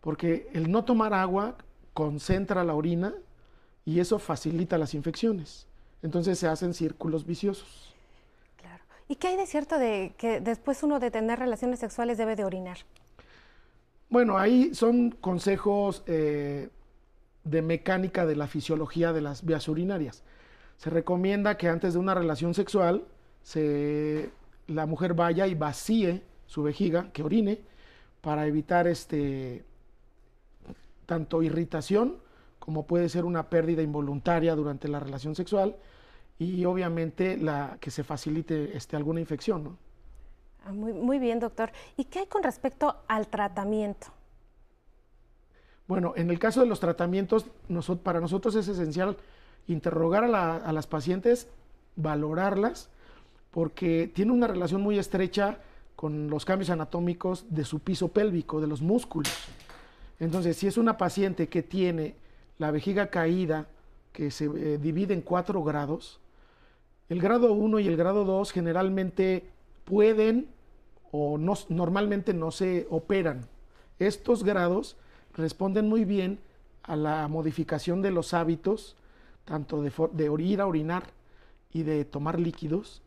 Porque 0.00 0.50
el 0.52 0.70
no 0.70 0.84
tomar 0.84 1.14
agua 1.14 1.56
concentra 1.94 2.64
la 2.64 2.74
orina 2.74 3.14
y 3.84 4.00
eso 4.00 4.18
facilita 4.18 4.76
las 4.76 4.92
infecciones. 4.94 5.66
Entonces 6.02 6.38
se 6.38 6.48
hacen 6.48 6.74
círculos 6.74 7.24
viciosos. 7.24 7.94
¿Y 9.08 9.16
qué 9.16 9.28
hay 9.28 9.36
de 9.36 9.46
cierto 9.46 9.78
de 9.78 10.14
que 10.18 10.40
después 10.40 10.82
uno 10.82 10.98
de 10.98 11.10
tener 11.10 11.38
relaciones 11.38 11.78
sexuales 11.78 12.18
debe 12.18 12.36
de 12.36 12.44
orinar? 12.44 12.78
Bueno, 14.08 14.38
ahí 14.38 14.74
son 14.74 15.10
consejos 15.10 16.02
eh, 16.06 16.68
de 17.44 17.62
mecánica 17.62 18.26
de 18.26 18.36
la 18.36 18.46
fisiología 18.46 19.12
de 19.12 19.20
las 19.20 19.44
vías 19.44 19.68
urinarias. 19.68 20.22
Se 20.76 20.90
recomienda 20.90 21.56
que 21.56 21.68
antes 21.68 21.94
de 21.94 22.00
una 22.00 22.14
relación 22.14 22.54
sexual 22.54 23.04
se, 23.42 24.30
la 24.66 24.86
mujer 24.86 25.14
vaya 25.14 25.46
y 25.46 25.54
vacíe 25.54 26.22
su 26.46 26.62
vejiga, 26.62 27.10
que 27.12 27.22
orine, 27.22 27.60
para 28.20 28.46
evitar 28.46 28.86
este, 28.86 29.64
tanto 31.06 31.42
irritación 31.42 32.16
como 32.58 32.86
puede 32.86 33.08
ser 33.08 33.24
una 33.24 33.48
pérdida 33.48 33.82
involuntaria 33.82 34.56
durante 34.56 34.88
la 34.88 34.98
relación 34.98 35.36
sexual 35.36 35.76
y 36.38 36.64
obviamente 36.64 37.36
la, 37.36 37.78
que 37.80 37.90
se 37.90 38.04
facilite 38.04 38.76
este, 38.76 38.96
alguna 38.96 39.20
infección. 39.20 39.64
¿no? 39.64 39.76
Ah, 40.64 40.72
muy, 40.72 40.92
muy 40.92 41.18
bien, 41.18 41.40
doctor. 41.40 41.70
¿Y 41.96 42.04
qué 42.04 42.20
hay 42.20 42.26
con 42.26 42.42
respecto 42.42 42.96
al 43.08 43.28
tratamiento? 43.28 44.08
Bueno, 45.86 46.14
en 46.16 46.30
el 46.30 46.38
caso 46.38 46.60
de 46.60 46.66
los 46.66 46.80
tratamientos, 46.80 47.46
para 48.02 48.20
nosotros 48.20 48.54
es 48.56 48.66
esencial 48.66 49.16
interrogar 49.68 50.24
a, 50.24 50.72
las 50.72 50.86
pacientes, 50.86 51.48
valorarlas, 51.94 52.88
porque 53.52 54.10
tiene 54.12 54.32
una 54.32 54.48
relación 54.48 54.80
muy 54.80 54.98
estrecha 54.98 55.58
con 55.94 56.28
los 56.28 56.44
cambios 56.44 56.70
anatómicos 56.70 57.46
de 57.48 57.64
su 57.64 57.78
piso 57.78 58.08
pélvico, 58.08 58.60
de 58.60 58.66
los 58.66 58.82
músculos. 58.82 59.32
Entonces, 60.18 60.56
si 60.56 60.66
es 60.66 60.76
una 60.76 60.98
paciente 60.98 61.48
que 61.48 61.62
tiene 61.62 62.16
la 62.58 62.70
vejiga 62.70 63.06
caída, 63.08 63.66
que 64.12 64.30
se 64.30 64.46
eh, 64.46 64.78
divide 64.78 65.14
en 65.14 65.20
cuatro 65.20 65.62
grados, 65.62 66.20
el 67.08 67.20
grado 67.20 67.52
1 67.52 67.80
y 67.80 67.88
el 67.88 67.96
grado 67.96 68.24
2 68.24 68.52
generalmente 68.52 69.48
pueden 69.84 70.48
o 71.12 71.38
no, 71.38 71.54
normalmente 71.68 72.34
no 72.34 72.50
se 72.50 72.86
operan. 72.90 73.46
Estos 73.98 74.44
grados 74.44 74.96
responden 75.34 75.88
muy 75.88 76.04
bien 76.04 76.40
a 76.82 76.96
la 76.96 77.28
modificación 77.28 78.02
de 78.02 78.10
los 78.10 78.34
hábitos, 78.34 78.96
tanto 79.44 79.82
de, 79.82 79.92
de 80.12 80.42
ir 80.42 80.60
a 80.60 80.66
orinar 80.66 81.04
y 81.72 81.82
de 81.82 82.04
tomar 82.04 82.38
líquidos, 82.38 83.02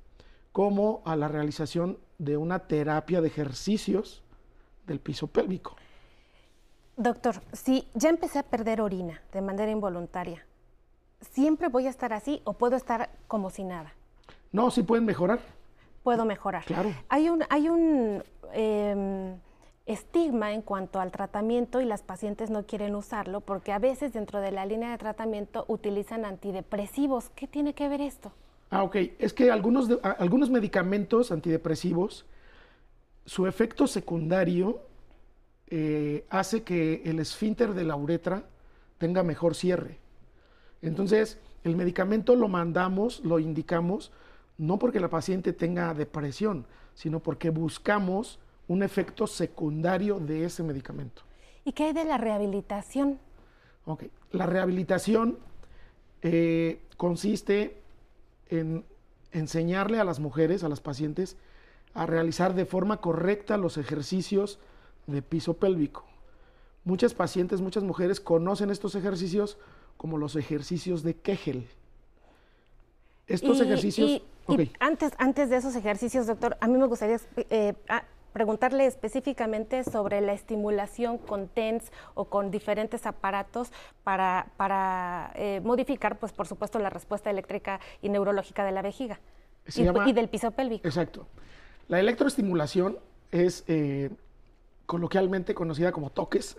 como 0.51 1.01
a 1.05 1.15
la 1.15 1.27
realización 1.27 1.97
de 2.17 2.37
una 2.37 2.59
terapia 2.59 3.21
de 3.21 3.27
ejercicios 3.27 4.23
del 4.87 4.99
piso 4.99 5.27
pélvico. 5.27 5.75
Doctor, 6.97 7.41
si 7.53 7.87
ya 7.93 8.09
empecé 8.09 8.39
a 8.39 8.43
perder 8.43 8.81
orina 8.81 9.21
de 9.31 9.41
manera 9.41 9.71
involuntaria, 9.71 10.45
¿siempre 11.31 11.69
voy 11.69 11.87
a 11.87 11.89
estar 11.89 12.11
así 12.11 12.41
o 12.43 12.53
puedo 12.53 12.75
estar 12.75 13.09
como 13.27 13.49
si 13.49 13.63
nada? 13.63 13.93
No, 14.51 14.71
sí 14.71 14.83
pueden 14.83 15.05
mejorar. 15.05 15.39
Puedo 16.03 16.25
mejorar. 16.25 16.63
Claro. 16.65 16.93
Hay 17.09 17.29
un, 17.29 17.43
hay 17.49 17.69
un 17.69 18.23
em, 18.53 19.37
estigma 19.85 20.53
en 20.53 20.61
cuanto 20.61 20.99
al 20.99 21.11
tratamiento 21.11 21.81
y 21.81 21.85
las 21.85 22.01
pacientes 22.01 22.49
no 22.49 22.65
quieren 22.65 22.95
usarlo 22.95 23.41
porque 23.41 23.71
a 23.71 23.79
veces 23.79 24.13
dentro 24.13 24.39
de 24.39 24.51
la 24.51 24.65
línea 24.65 24.91
de 24.91 24.97
tratamiento 24.97 25.65
utilizan 25.67 26.25
antidepresivos. 26.25 27.29
¿Qué 27.35 27.47
tiene 27.47 27.73
que 27.73 27.89
ver 27.89 28.01
esto? 28.01 28.31
Ah, 28.69 28.83
ok. 28.83 28.95
Es 29.19 29.33
que 29.33 29.51
algunos, 29.51 29.89
algunos 30.03 30.49
medicamentos 30.49 31.31
antidepresivos, 31.31 32.25
su 33.25 33.45
efecto 33.47 33.87
secundario 33.87 34.81
eh, 35.67 36.25
hace 36.29 36.63
que 36.63 37.03
el 37.05 37.19
esfínter 37.19 37.73
de 37.73 37.83
la 37.83 37.95
uretra 37.95 38.43
tenga 38.97 39.23
mejor 39.23 39.55
cierre. 39.55 39.99
Entonces, 40.81 41.39
el 41.63 41.75
medicamento 41.75 42.35
lo 42.35 42.47
mandamos, 42.47 43.23
lo 43.23 43.39
indicamos, 43.39 44.11
no 44.59 44.77
porque 44.77 44.99
la 44.99 45.09
paciente 45.09 45.53
tenga 45.53 45.93
depresión, 45.93 46.67
sino 46.93 47.21
porque 47.21 47.49
buscamos 47.49 48.39
un 48.67 48.83
efecto 48.83 49.25
secundario 49.25 50.19
de 50.19 50.43
ese 50.43 50.61
medicamento. 50.63 51.23
¿Y 51.63 51.71
qué 51.71 51.85
hay 51.85 51.93
de 51.93 52.03
la 52.03 52.17
rehabilitación? 52.17 53.19
Ok, 53.85 54.03
la 54.31 54.45
rehabilitación 54.45 55.39
eh, 56.21 56.81
consiste 56.97 57.81
en 58.49 58.85
enseñarle 59.31 59.99
a 59.99 60.03
las 60.03 60.19
mujeres, 60.19 60.63
a 60.63 60.69
las 60.69 60.81
pacientes, 60.81 61.37
a 61.93 62.05
realizar 62.05 62.53
de 62.53 62.65
forma 62.65 62.97
correcta 62.97 63.57
los 63.57 63.77
ejercicios 63.77 64.59
de 65.07 65.21
piso 65.21 65.55
pélvico. 65.55 66.03
Muchas 66.83 67.13
pacientes, 67.13 67.61
muchas 67.61 67.83
mujeres 67.83 68.19
conocen 68.19 68.71
estos 68.71 68.95
ejercicios 68.95 69.57
como 69.95 70.17
los 70.17 70.35
ejercicios 70.35 71.01
de 71.01 71.15
Kegel. 71.15 71.67
Estos 73.25 73.61
ejercicios... 73.61 74.21
antes, 74.79 75.11
antes 75.17 75.49
de 75.49 75.57
esos 75.57 75.75
ejercicios, 75.75 76.27
doctor, 76.27 76.57
a 76.59 76.67
mí 76.67 76.77
me 76.77 76.85
gustaría 76.87 77.17
eh, 77.49 77.73
preguntarle 78.33 78.85
específicamente 78.85 79.83
sobre 79.83 80.21
la 80.21 80.33
estimulación 80.33 81.17
con 81.17 81.47
TENS 81.47 81.91
o 82.13 82.25
con 82.25 82.51
diferentes 82.51 83.05
aparatos 83.05 83.71
para, 84.03 84.47
para 84.57 85.31
eh, 85.35 85.61
modificar, 85.63 86.19
pues 86.19 86.31
por 86.31 86.47
supuesto, 86.47 86.79
la 86.79 86.89
respuesta 86.89 87.29
eléctrica 87.29 87.79
y 88.01 88.09
neurológica 88.09 88.63
de 88.63 88.71
la 88.71 88.81
vejiga 88.81 89.19
y, 89.75 90.13
del 90.13 90.29
piso 90.29 90.51
pélvico. 90.51 90.87
Exacto. 90.87 91.27
La 91.87 91.99
electroestimulación 91.99 92.97
es 93.31 93.63
eh, 93.67 94.09
coloquialmente 94.85 95.53
conocida 95.53 95.91
como 95.91 96.09
toques. 96.09 96.55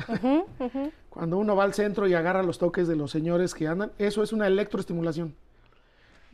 Cuando 1.08 1.38
uno 1.38 1.56
va 1.56 1.64
al 1.64 1.74
centro 1.74 2.06
y 2.06 2.14
agarra 2.14 2.42
los 2.42 2.58
toques 2.58 2.88
de 2.88 2.96
los 2.96 3.10
señores 3.10 3.54
que 3.54 3.66
andan, 3.66 3.92
eso 3.98 4.22
es 4.22 4.32
una 4.32 4.46
electroestimulación. 4.46 5.34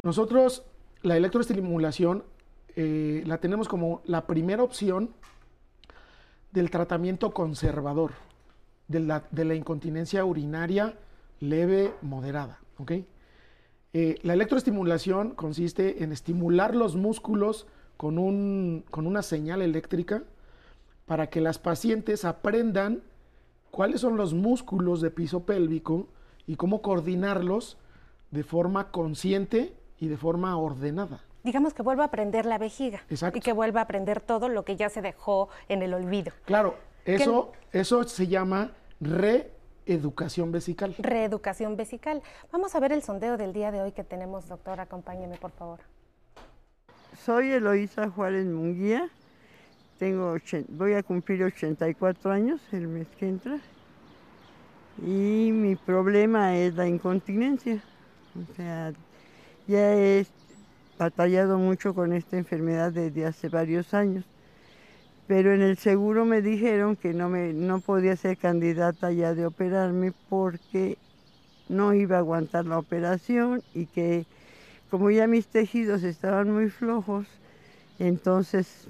Nosotros, 0.02 0.64
la 1.02 1.16
electroestimulación 1.16 2.24
eh, 2.74 3.22
la 3.26 3.38
tenemos 3.38 3.68
como 3.68 4.02
la 4.04 4.26
primera 4.26 4.62
opción 4.62 5.11
del 6.52 6.70
tratamiento 6.70 7.32
conservador 7.32 8.12
de 8.88 9.00
la, 9.00 9.54
incontinencia 9.54 10.24
urinaria 10.24 10.94
leve 11.40 11.94
moderada. 12.02 12.61
Eh, 13.92 14.18
la 14.22 14.35
electroestimulación 14.35 15.30
consiste 15.30 16.04
en 16.04 16.12
estimular 16.12 16.74
los 16.74 16.96
músculos 16.96 17.66
con, 17.96 18.18
un, 18.18 18.85
con 18.90 19.06
una 19.06 19.22
señal 19.22 19.62
eléctrica 19.62 20.22
para 21.06 21.28
que 21.28 21.40
las 21.40 21.59
pacientes 21.59 22.24
aprendan 22.24 23.02
cuáles 23.70 24.00
son 24.00 24.16
los 24.16 24.35
músculos 24.35 25.00
de 25.00 25.11
piso 25.11 25.44
pélvico 25.44 26.09
y 26.46 26.56
cómo 26.56 26.82
coordinarlos 26.82 27.78
de 28.30 28.44
forma 28.44 28.90
consciente 28.90 29.74
y 29.98 30.09
de 30.09 30.16
forma 30.16 30.56
ordenada 30.56 31.20
digamos 31.46 31.72
que 31.72 31.82
vuelva 31.82 32.02
a 32.02 32.06
aprender 32.09 32.44
la 32.44 32.59
vejiga 32.59 33.00
y 33.09 33.40
que 33.40 33.52
vuelva 33.52 33.80
a 33.80 33.85
aprender 33.85 34.20
todo 34.20 34.48
lo 34.48 34.64
que 34.64 34.76
ya 34.76 34.90
se 34.90 35.00
dejó 35.00 35.48
en 35.68 35.80
el 35.80 35.94
olvido. 35.94 36.32
Claro, 36.44 36.74
eso, 37.04 37.52
eso 37.72 38.02
se 38.02 38.26
llama 38.26 38.72
reeducación 39.00 40.50
vesical. 40.50 40.96
Reeducación 40.98 41.76
vesical. 41.76 42.20
Vamos 42.50 42.74
a 42.74 42.80
ver 42.80 42.92
el 42.92 43.02
sondeo 43.02 43.37
del 43.37 43.52
día 43.52 43.70
de 43.70 43.80
hoy 43.80 43.92
que 43.92 44.02
tenemos, 44.02 44.48
doctor. 44.48 44.80
Acompáñeme, 44.80 45.37
por 45.37 45.52
favor. 45.52 45.78
Soy 47.24 47.52
Eloísa 47.52 48.11
Juárez 48.11 48.44
Munguía. 48.46 49.09
Tengo, 50.00 50.37
voy 50.68 50.94
a 50.94 51.02
cumplir 51.04 51.44
84 51.44 52.30
años 52.30 52.61
el 52.72 52.88
mes 52.88 53.06
que 53.18 53.28
entra. 53.28 53.59
Y 55.00 55.52
mi 55.52 55.76
problema 55.76 56.56
es 56.56 56.74
la 56.74 56.88
incontinencia. 56.88 57.82
O 58.35 58.54
sea, 58.56 58.92
ya 59.66 59.94
es 59.94 60.29
batallado 60.98 61.59
mucho 61.59 61.94
con 61.94 62.12
esta 62.12 62.38
enfermedad 62.38 62.92
desde 62.92 63.26
hace 63.26 63.48
varios 63.48 63.94
años. 63.94 64.24
Pero 65.26 65.52
en 65.52 65.62
el 65.62 65.76
seguro 65.79 66.24
me 66.24 66.42
dijeron 66.42 66.96
que 66.96 67.12
no, 67.14 67.29
me, 67.29 67.52
no 67.52 67.81
podía 67.81 68.16
ser 68.16 68.38
candidata 68.38 69.11
ya 69.12 69.35
de 69.35 69.46
operarme 69.46 70.12
porque 70.29 70.98
no 71.68 71.94
iba 71.94 72.16
a 72.16 72.20
aguantar 72.20 72.64
la 72.66 72.79
operación 72.79 73.62
y 73.74 73.87
que 73.87 74.26
como 74.90 75.11
ya 75.11 75.26
mis 75.26 75.48
tejidos 75.48 76.05
estaban 76.05 76.52
muy 76.52 76.70
flojos 76.70 77.26
Entonces, 77.98 78.87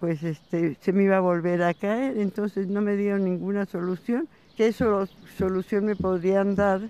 pues 0.00 0.22
este, 0.24 0.76
se 0.80 0.92
me 0.92 1.04
iba 1.04 1.18
a 1.18 1.20
volver 1.20 1.62
a 1.62 1.74
caer, 1.74 2.18
entonces 2.18 2.68
no 2.68 2.82
me 2.82 2.96
dieron 2.96 3.24
ninguna 3.24 3.66
solución. 3.66 4.28
¿Qué 4.56 4.72
solución 4.72 5.86
me 5.86 5.96
podrían 5.96 6.54
dar 6.56 6.82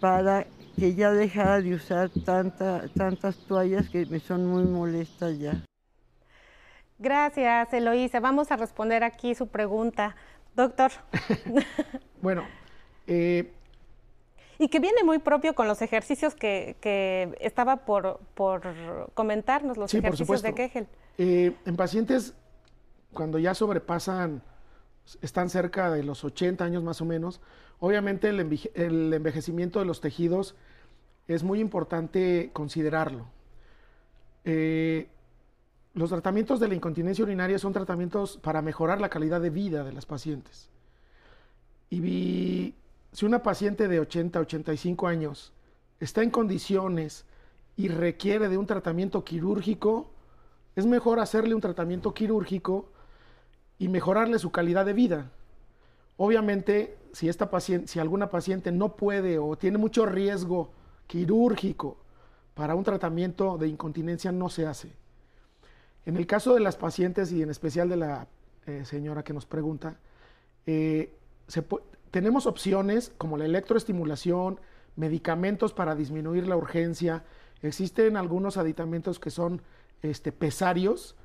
para 0.00 0.46
que 0.80 0.94
ya 0.94 1.12
dejara 1.12 1.60
de 1.60 1.74
usar 1.74 2.08
tanta, 2.24 2.88
tantas 2.96 3.36
toallas 3.36 3.90
que 3.90 4.06
me 4.06 4.18
son 4.18 4.46
muy 4.46 4.64
molestas 4.64 5.38
ya? 5.38 5.62
Gracias, 6.98 7.74
Eloísa. 7.74 8.18
Vamos 8.18 8.50
a 8.50 8.56
responder 8.56 9.04
aquí 9.04 9.34
su 9.34 9.48
pregunta. 9.48 10.16
Doctor. 10.56 10.90
bueno, 12.22 12.44
eh, 13.06 13.52
y 14.58 14.68
que 14.68 14.80
viene 14.80 15.04
muy 15.04 15.18
propio 15.18 15.54
con 15.54 15.68
los 15.68 15.82
ejercicios 15.82 16.34
que, 16.34 17.36
estaba 17.40 17.84
por, 17.84 18.18
comentarnos, 19.12 19.76
los 19.76 19.92
ejercicios 19.92 20.40
de 20.40 20.54
Kegel. 20.54 20.86
Eh, 21.18 21.54
en 21.66 21.76
pacientes, 21.76 22.34
cuando 23.12 23.38
ya 23.38 23.54
sobrepasan, 23.54 24.42
están 25.20 25.50
cerca 25.50 25.90
de 25.90 26.04
los 26.04 26.24
80 26.24 26.64
años 26.64 26.82
más 26.82 27.02
o 27.02 27.04
menos, 27.04 27.42
obviamente 27.80 28.28
el, 28.28 29.12
envejecimiento 29.12 29.78
de 29.78 29.84
los 29.84 30.00
tejidos 30.00 30.54
es 31.34 31.44
muy 31.44 31.60
importante 31.60 32.50
considerarlo. 32.52 33.24
Eh, 34.44 35.08
los 35.94 36.10
tratamientos 36.10 36.58
de 36.58 36.66
la 36.66 36.74
incontinencia 36.74 37.24
urinaria 37.24 37.58
son 37.58 37.72
tratamientos 37.72 38.36
para 38.38 38.62
mejorar 38.62 39.00
la 39.00 39.08
calidad 39.08 39.40
de 39.40 39.50
vida 39.50 39.84
de 39.84 39.92
las 39.92 40.06
pacientes. 40.06 40.70
Y 41.88 42.74
si 43.12 43.26
una 43.26 43.44
paciente 43.44 43.86
de 43.86 44.00
80, 44.00 44.40
85 44.40 45.06
años 45.06 45.52
está 46.00 46.22
en 46.22 46.30
condiciones 46.30 47.24
y 47.76 47.86
requiere 47.86 48.48
de 48.48 48.58
un 48.58 48.66
tratamiento 48.66 49.24
quirúrgico, 49.24 50.10
es 50.74 50.84
mejor 50.84 51.20
hacerle 51.20 51.54
un 51.54 51.60
tratamiento 51.60 52.12
quirúrgico 52.12 52.88
y 53.78 53.86
mejorarle 53.86 54.40
su 54.40 54.50
calidad 54.50 54.84
de 54.84 54.94
vida. 54.94 55.30
Obviamente, 56.16 56.98
si, 57.12 57.28
esta 57.28 57.50
paciente, 57.50 57.86
si 57.86 58.00
alguna 58.00 58.30
paciente 58.30 58.72
no 58.72 58.96
puede 58.96 59.38
o 59.38 59.56
tiene 59.56 59.78
mucho 59.78 60.06
riesgo 60.06 60.72
quirúrgico 61.10 61.96
para 62.54 62.76
un 62.76 62.84
tratamiento 62.84 63.58
de 63.58 63.66
incontinencia, 63.66 64.30
no 64.30 64.48
se 64.48 64.64
hace. 64.64 64.92
En 66.06 66.16
el 66.16 66.28
caso 66.28 66.54
de 66.54 66.60
las 66.60 66.76
pacientes 66.76 67.32
y 67.32 67.42
en 67.42 67.50
especial 67.50 67.88
de 67.88 67.96
la 67.96 68.28
eh, 68.66 68.84
señora 68.84 69.24
que 69.24 69.32
nos 69.32 69.44
pregunta, 69.44 69.98
eh, 70.66 71.12
se 71.48 71.64
tenemos 72.12 72.46
opciones 72.46 73.12
como 73.18 73.36
la 73.36 73.44
electroestimulación, 73.44 74.60
medicamentos 74.94 75.72
para 75.72 75.96
disminuir 75.96 76.46
la 76.46 76.56
urgencia. 76.56 77.24
Existen 77.62 78.16
algunos 78.16 78.56
aditamentos 78.56 79.18
que 79.18 79.30
son 79.30 79.62
este, 80.02 80.30
pesarios, 80.30 81.16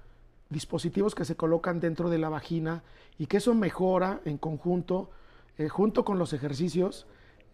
dispositivos 0.50 1.14
que 1.14 1.26
se 1.26 1.36
colocan 1.36 1.80
dentro 1.80 2.10
de 2.10 2.18
la 2.18 2.30
vagina 2.30 2.84
y 3.20 3.28
que 3.28 3.38
eso 3.38 3.54
mejora 3.54 4.22
en 4.26 4.40
conjunto, 4.40 5.12
eh, 5.60 5.70
junto 5.70 6.06
con 6.06 6.18
los 6.18 6.34
ejercicios, 6.34 7.06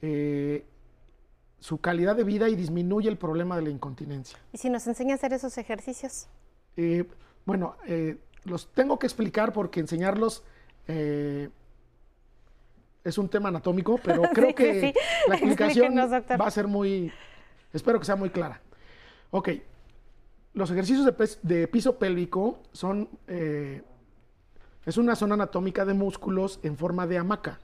eh, 0.01 0.65
su 1.61 1.79
calidad 1.79 2.17
de 2.17 2.25
vida 2.25 2.49
y 2.49 2.55
disminuye 2.55 3.07
el 3.07 3.17
problema 3.17 3.55
de 3.55 3.61
la 3.61 3.69
incontinencia. 3.69 4.37
¿Y 4.51 4.57
si 4.57 4.69
nos 4.69 4.85
enseña 4.87 5.13
a 5.13 5.15
hacer 5.15 5.31
esos 5.31 5.57
ejercicios? 5.57 6.27
Eh, 6.75 7.05
bueno, 7.45 7.77
los 8.43 8.67
tengo 8.73 8.99
que 8.99 9.07
explicar 9.07 9.53
porque 9.53 9.79
enseñarlos 9.79 10.43
es 13.03 13.17
un 13.17 13.29
tema 13.29 13.49
anatómico, 13.49 13.99
pero 14.03 14.21
creo 14.33 14.53
que 14.53 14.93
la 15.27 15.35
explicación 15.35 15.95
va 15.95 16.47
a 16.47 16.51
ser 16.51 16.67
muy, 16.67 17.11
espero 17.73 17.99
que 17.99 18.05
sea 18.05 18.15
muy 18.15 18.29
clara. 18.29 18.61
Ok, 19.31 19.49
los 20.53 20.69
ejercicios 20.71 21.09
de, 21.41 21.67
piso 21.67 21.97
pélvico 21.97 22.59
son, 22.73 23.09
eh, 23.27 23.81
es 24.85 24.97
una 24.97 25.15
zona 25.15 25.35
anatómica 25.35 25.85
de 25.85 25.93
músculos 25.93 26.59
en 26.63 26.77
forma 26.77 27.07
de 27.07 27.17
hamaca. 27.17 27.59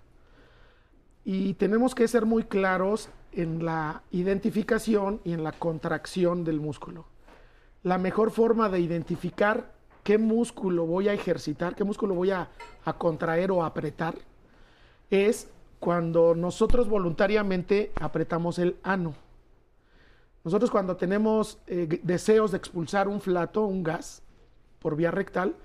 Y 1.29 1.55
tenemos 1.55 1.93
que 1.93 2.07
ser 2.07 2.25
muy 2.25 2.43
claros 2.43 3.09
en 3.33 3.65
la 3.65 4.01
identificación 4.11 5.19
y 5.25 5.33
en 5.33 5.43
la 5.43 5.51
contracción 5.51 6.45
del 6.45 6.61
músculo. 6.61 7.03
La 7.83 7.97
mejor 7.97 8.31
forma 8.31 8.69
de 8.69 8.79
identificar 8.79 9.73
qué 10.05 10.17
músculo 10.17 10.85
voy 10.85 11.09
a 11.09 11.13
ejercitar, 11.13 11.75
qué 11.75 11.83
músculo 11.83 12.15
voy 12.15 12.31
a, 12.31 12.47
a 12.85 12.93
contraer 12.93 13.51
o 13.51 13.65
apretar, 13.65 14.15
es 15.11 15.49
cuando 15.81 16.33
nosotros 16.33 16.87
voluntariamente 16.87 17.91
apretamos 17.99 18.57
el 18.57 18.77
ano. 18.81 19.13
Nosotros 20.45 20.71
cuando 20.71 20.95
tenemos 20.95 21.59
eh, 21.67 21.99
deseos 22.03 22.51
de 22.51 22.57
expulsar 22.57 23.09
un 23.09 23.19
flato, 23.19 23.65
un 23.65 23.83
gas, 23.83 24.23
por 24.79 24.95
vía 24.95 25.11
rectal, 25.11 25.57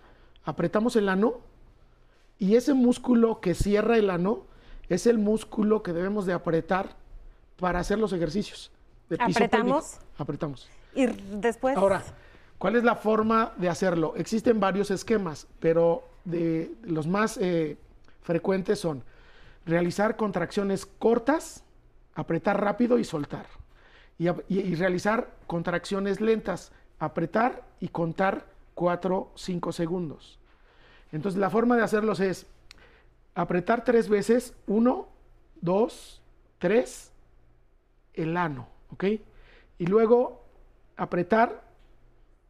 apretamos 0.44 0.96
el 0.96 1.08
ano 1.08 1.34
y 2.40 2.56
ese 2.56 2.74
músculo 2.74 3.38
que 3.38 3.54
cierra 3.54 3.96
el 3.96 4.10
ano 4.10 4.50
es 4.92 5.06
el 5.06 5.18
músculo 5.18 5.82
que 5.82 5.92
debemos 5.92 6.26
de 6.26 6.32
apretar 6.32 6.96
para 7.58 7.78
hacer 7.78 7.98
los 7.98 8.12
ejercicios. 8.12 8.70
De 9.08 9.16
¿Apretamos? 9.18 9.98
Apretamos. 10.18 10.68
Y 10.94 11.06
después... 11.06 11.76
Ahora, 11.76 12.02
¿cuál 12.58 12.76
es 12.76 12.84
la 12.84 12.96
forma 12.96 13.52
de 13.56 13.68
hacerlo? 13.68 14.14
Existen 14.16 14.60
varios 14.60 14.90
esquemas, 14.90 15.46
pero 15.60 16.04
de 16.24 16.74
los 16.82 17.06
más 17.06 17.36
eh, 17.38 17.76
frecuentes 18.22 18.78
son 18.78 19.02
realizar 19.64 20.16
contracciones 20.16 20.86
cortas, 20.86 21.64
apretar 22.14 22.60
rápido 22.60 22.98
y 22.98 23.04
soltar. 23.04 23.46
Y, 24.18 24.74
realizar 24.76 25.30
contracciones 25.46 26.20
lentas, 26.20 26.70
apretar 27.00 27.64
y 27.80 27.88
contar 27.88 28.46
4, 28.74 29.32
5 29.34 29.72
segundos. 29.72 30.38
Entonces 31.10 31.40
la 31.40 31.50
forma 31.50 31.76
de 31.76 31.82
hacerlos 31.82 32.20
es 32.20 32.46
apretar 33.34 33.84
tres 33.84 34.08
veces, 34.08 34.54
1, 34.66 35.08
2, 35.60 36.22
3, 36.58 37.12
el 38.14 38.36
ano, 38.36 38.68
¿ok? 38.90 39.04
Y 39.78 39.86
luego 39.86 40.44
apretar, 40.96 41.64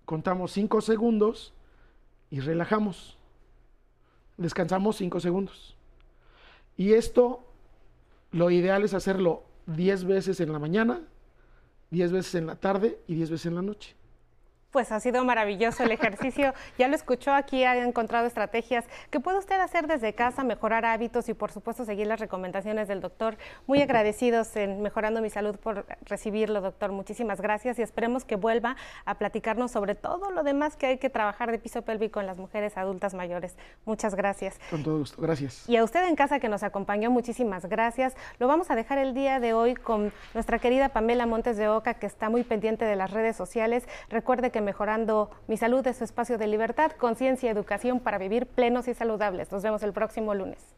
contamos 0.04 0.52
5 0.52 0.80
segundos 0.80 1.54
y 2.30 2.40
relajamos. 2.40 3.18
Descansamos 4.36 4.96
5 4.96 5.20
segundos. 5.20 5.76
Y 6.76 6.94
esto, 6.94 7.44
lo 8.30 8.50
ideal 8.50 8.82
es 8.84 8.94
hacerlo 8.94 9.44
10 9.66 10.04
veces 10.04 10.40
en 10.40 10.52
la 10.52 10.58
mañana, 10.58 11.02
10 11.90 12.12
veces 12.12 12.34
en 12.34 12.46
la 12.46 12.56
tarde 12.56 12.98
y 13.06 13.14
10 13.14 13.30
veces 13.30 13.46
en 13.46 13.54
la 13.54 13.62
noche. 13.62 13.94
Pues 14.72 14.90
ha 14.90 15.00
sido 15.00 15.22
maravilloso 15.22 15.84
el 15.84 15.92
ejercicio. 15.92 16.54
ya 16.78 16.88
lo 16.88 16.96
escuchó 16.96 17.34
aquí, 17.34 17.62
ha 17.64 17.76
encontrado 17.76 18.26
estrategias 18.26 18.86
que 19.10 19.20
puede 19.20 19.38
usted 19.38 19.60
hacer 19.60 19.86
desde 19.86 20.14
casa, 20.14 20.44
mejorar 20.44 20.86
hábitos 20.86 21.28
y 21.28 21.34
por 21.34 21.52
supuesto 21.52 21.84
seguir 21.84 22.06
las 22.06 22.18
recomendaciones 22.18 22.88
del 22.88 23.02
doctor. 23.02 23.36
Muy 23.66 23.82
agradecidos 23.82 24.56
en 24.56 24.80
Mejorando 24.80 25.20
mi 25.20 25.28
Salud 25.28 25.56
por 25.56 25.84
recibirlo, 26.06 26.62
doctor. 26.62 26.90
Muchísimas 26.90 27.42
gracias 27.42 27.78
y 27.78 27.82
esperemos 27.82 28.24
que 28.24 28.36
vuelva 28.36 28.76
a 29.04 29.16
platicarnos 29.16 29.72
sobre 29.72 29.94
todo 29.94 30.30
lo 30.30 30.42
demás 30.42 30.76
que 30.76 30.86
hay 30.86 30.96
que 30.96 31.10
trabajar 31.10 31.50
de 31.50 31.58
piso 31.58 31.82
pélvico 31.82 32.20
en 32.20 32.26
las 32.26 32.38
mujeres 32.38 32.78
adultas 32.78 33.12
mayores. 33.12 33.58
Muchas 33.84 34.14
gracias. 34.14 34.58
Con 34.70 34.82
todo 34.82 35.00
gusto, 35.00 35.20
gracias. 35.20 35.68
Y 35.68 35.76
a 35.76 35.84
usted 35.84 36.08
en 36.08 36.16
casa 36.16 36.40
que 36.40 36.48
nos 36.48 36.62
acompañó, 36.62 37.10
muchísimas 37.10 37.66
gracias. 37.66 38.16
Lo 38.38 38.48
vamos 38.48 38.70
a 38.70 38.74
dejar 38.74 38.96
el 38.96 39.12
día 39.12 39.38
de 39.38 39.52
hoy 39.52 39.74
con 39.74 40.14
nuestra 40.32 40.58
querida 40.58 40.88
Pamela 40.88 41.26
Montes 41.26 41.58
de 41.58 41.68
Oca, 41.68 41.92
que 41.92 42.06
está 42.06 42.30
muy 42.30 42.42
pendiente 42.42 42.86
de 42.86 42.96
las 42.96 43.10
redes 43.10 43.36
sociales. 43.36 43.86
Recuerde 44.08 44.50
que 44.50 44.61
Mejorando 44.62 45.30
mi 45.46 45.56
Salud 45.56 45.86
es 45.86 45.98
su 45.98 46.04
espacio 46.04 46.38
de 46.38 46.46
libertad, 46.46 46.92
conciencia 46.92 47.48
y 47.48 47.52
educación 47.52 48.00
para 48.00 48.18
vivir 48.18 48.46
plenos 48.46 48.88
y 48.88 48.94
saludables. 48.94 49.52
Nos 49.52 49.62
vemos 49.62 49.82
el 49.82 49.92
próximo 49.92 50.34
lunes. 50.34 50.74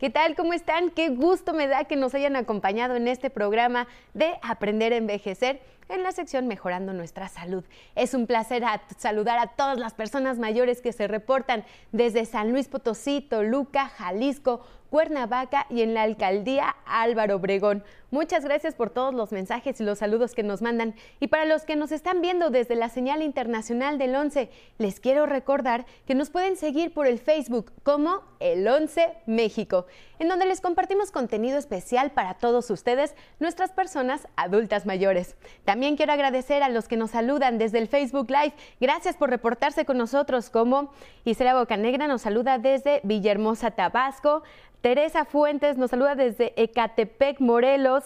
¿Qué 0.00 0.08
tal? 0.08 0.34
¿Cómo 0.34 0.54
están? 0.54 0.88
Qué 0.90 1.10
gusto 1.10 1.52
me 1.52 1.66
da 1.66 1.84
que 1.84 1.94
nos 1.94 2.14
hayan 2.14 2.34
acompañado 2.34 2.96
en 2.96 3.06
este 3.06 3.28
programa 3.28 3.86
de 4.14 4.32
Aprender 4.40 4.94
a 4.94 4.96
Envejecer 4.96 5.60
en 5.90 6.02
la 6.02 6.12
sección 6.12 6.46
Mejorando 6.46 6.94
nuestra 6.94 7.28
Salud. 7.28 7.64
Es 7.94 8.14
un 8.14 8.26
placer 8.26 8.62
saludar 8.96 9.38
a 9.38 9.48
todas 9.48 9.78
las 9.78 9.92
personas 9.92 10.38
mayores 10.38 10.80
que 10.80 10.92
se 10.92 11.06
reportan 11.06 11.64
desde 11.92 12.24
San 12.24 12.50
Luis 12.50 12.68
Potosí, 12.68 13.20
Toluca, 13.20 13.88
Jalisco, 13.88 14.64
Cuernavaca 14.88 15.66
y 15.68 15.82
en 15.82 15.92
la 15.92 16.02
alcaldía 16.02 16.76
Álvaro 16.86 17.36
Obregón. 17.36 17.84
Muchas 18.10 18.44
gracias 18.44 18.74
por 18.74 18.90
todos 18.90 19.14
los 19.14 19.30
mensajes 19.30 19.80
y 19.80 19.84
los 19.84 19.98
saludos 19.98 20.34
que 20.34 20.42
nos 20.42 20.62
mandan. 20.62 20.96
Y 21.20 21.28
para 21.28 21.44
los 21.44 21.62
que 21.62 21.76
nos 21.76 21.92
están 21.92 22.20
viendo 22.20 22.50
desde 22.50 22.74
la 22.74 22.88
señal 22.88 23.22
internacional 23.22 23.98
del 23.98 24.16
11, 24.16 24.50
les 24.78 24.98
quiero 24.98 25.26
recordar 25.26 25.86
que 26.06 26.16
nos 26.16 26.28
pueden 26.28 26.56
seguir 26.56 26.92
por 26.92 27.06
el 27.06 27.20
Facebook 27.20 27.72
como 27.84 28.22
El 28.40 28.66
11 28.66 29.14
México, 29.26 29.86
en 30.18 30.26
donde 30.26 30.46
les 30.46 30.60
compartimos 30.60 31.12
contenido 31.12 31.56
especial 31.56 32.10
para 32.10 32.34
todos 32.34 32.68
ustedes, 32.70 33.14
nuestras 33.38 33.70
personas 33.70 34.26
adultas 34.34 34.86
mayores. 34.86 35.36
También 35.64 35.96
quiero 35.96 36.12
agradecer 36.12 36.64
a 36.64 36.68
los 36.68 36.88
que 36.88 36.96
nos 36.96 37.12
saludan 37.12 37.58
desde 37.58 37.78
el 37.78 37.86
Facebook 37.86 38.28
Live. 38.28 38.54
Gracias 38.80 39.16
por 39.16 39.30
reportarse 39.30 39.84
con 39.84 39.98
nosotros, 39.98 40.50
como 40.50 40.92
Isela 41.24 41.54
Bocanegra 41.54 42.08
nos 42.08 42.22
saluda 42.22 42.58
desde 42.58 43.00
Villahermosa, 43.04 43.70
Tabasco. 43.70 44.42
Teresa 44.80 45.26
Fuentes 45.26 45.76
nos 45.76 45.90
saluda 45.90 46.14
desde 46.14 46.54
Ecatepec, 46.56 47.38
Morelos. 47.40 47.99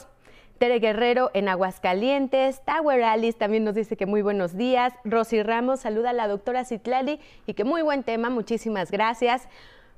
Tere 0.58 0.78
Guerrero 0.78 1.30
en 1.34 1.48
Aguascalientes, 1.48 2.62
Tower 2.64 3.02
Alice 3.02 3.36
también 3.36 3.64
nos 3.64 3.74
dice 3.74 3.96
que 3.96 4.06
muy 4.06 4.22
buenos 4.22 4.56
días, 4.56 4.92
Rosy 5.04 5.42
Ramos 5.42 5.80
saluda 5.80 6.10
a 6.10 6.12
la 6.12 6.28
doctora 6.28 6.64
Citlali 6.64 7.20
y 7.46 7.54
que 7.54 7.64
muy 7.64 7.82
buen 7.82 8.04
tema, 8.04 8.30
muchísimas 8.30 8.90
gracias. 8.90 9.48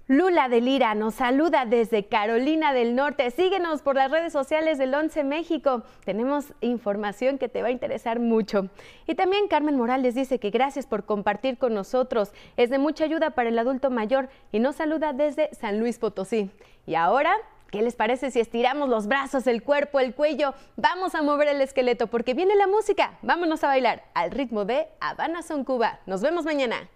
Lula 0.09 0.49
de 0.49 0.61
Lira 0.61 0.95
nos 0.95 1.17
saluda 1.17 1.65
desde 1.67 2.07
Carolina 2.07 2.73
del 2.73 2.95
Norte. 2.95 3.29
Síguenos 3.33 3.83
por 3.83 3.97
las 3.97 4.09
redes 4.09 4.33
sociales 4.33 4.79
del 4.79 4.95
11 4.95 5.25
México. 5.25 5.83
Tenemos 6.05 6.53
información 6.61 7.39
que 7.39 7.49
te 7.49 7.61
va 7.61 7.69
a 7.69 7.73
interesar 7.73 8.21
mucho. 8.21 8.69
Y 9.09 9.17
también 9.17 9.49
Carmen 9.49 9.77
Morales 9.77 10.15
dice 10.15 10.39
que 10.39 10.51
gracias 10.51 10.87
por 10.87 11.07
compartir 11.07 11.59
con 11.59 11.75
nosotros. 11.75 12.33
Es 12.57 12.71
de 12.71 12.79
mucha 12.79 13.03
ayuda 13.03 13.31
para 13.31 13.49
el 13.49 13.59
adulto 13.59 13.91
mayor 13.91 14.29
y 14.53 14.61
nos 14.61 14.77
saluda 14.77 15.13
desde 15.13 15.53
San 15.55 15.81
Luis 15.81 15.99
Potosí. 15.99 16.53
Y 16.87 16.95
ahora 16.95 17.35
¿Qué 17.71 17.83
les 17.83 17.97
parece 17.97 18.31
si 18.31 18.41
estiramos 18.41 18.89
los 18.89 19.07
brazos, 19.07 19.47
el 19.47 19.63
cuerpo, 19.63 19.99
el 19.99 20.15
cuello? 20.15 20.55
Vamos 20.77 21.15
a 21.15 21.23
mover 21.23 21.49
el 21.49 21.61
esqueleto 21.61 22.07
porque 22.07 22.35
viene 22.35 22.55
la 22.55 22.67
música. 22.67 23.19
Vámonos 23.23 23.65
a 23.65 23.69
bailar 23.69 24.05
al 24.15 24.31
ritmo 24.31 24.65
de 24.65 24.87
Habana 25.01 25.43
Son 25.43 25.65
Cuba. 25.65 26.01
Nos 26.07 26.23
vemos 26.23 26.45
mañana. 26.45 26.89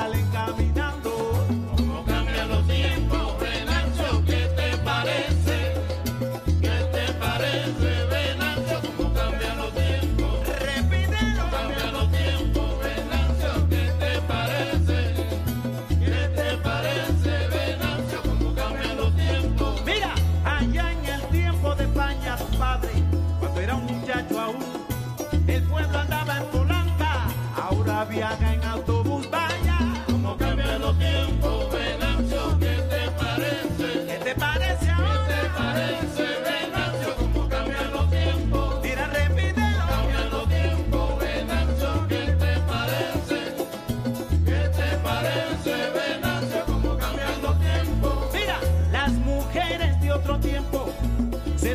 salen 0.00 0.26
caminando. 0.32 0.69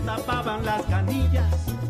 Tapaban 0.01 0.65
las 0.65 0.81
canillas 0.83 1.84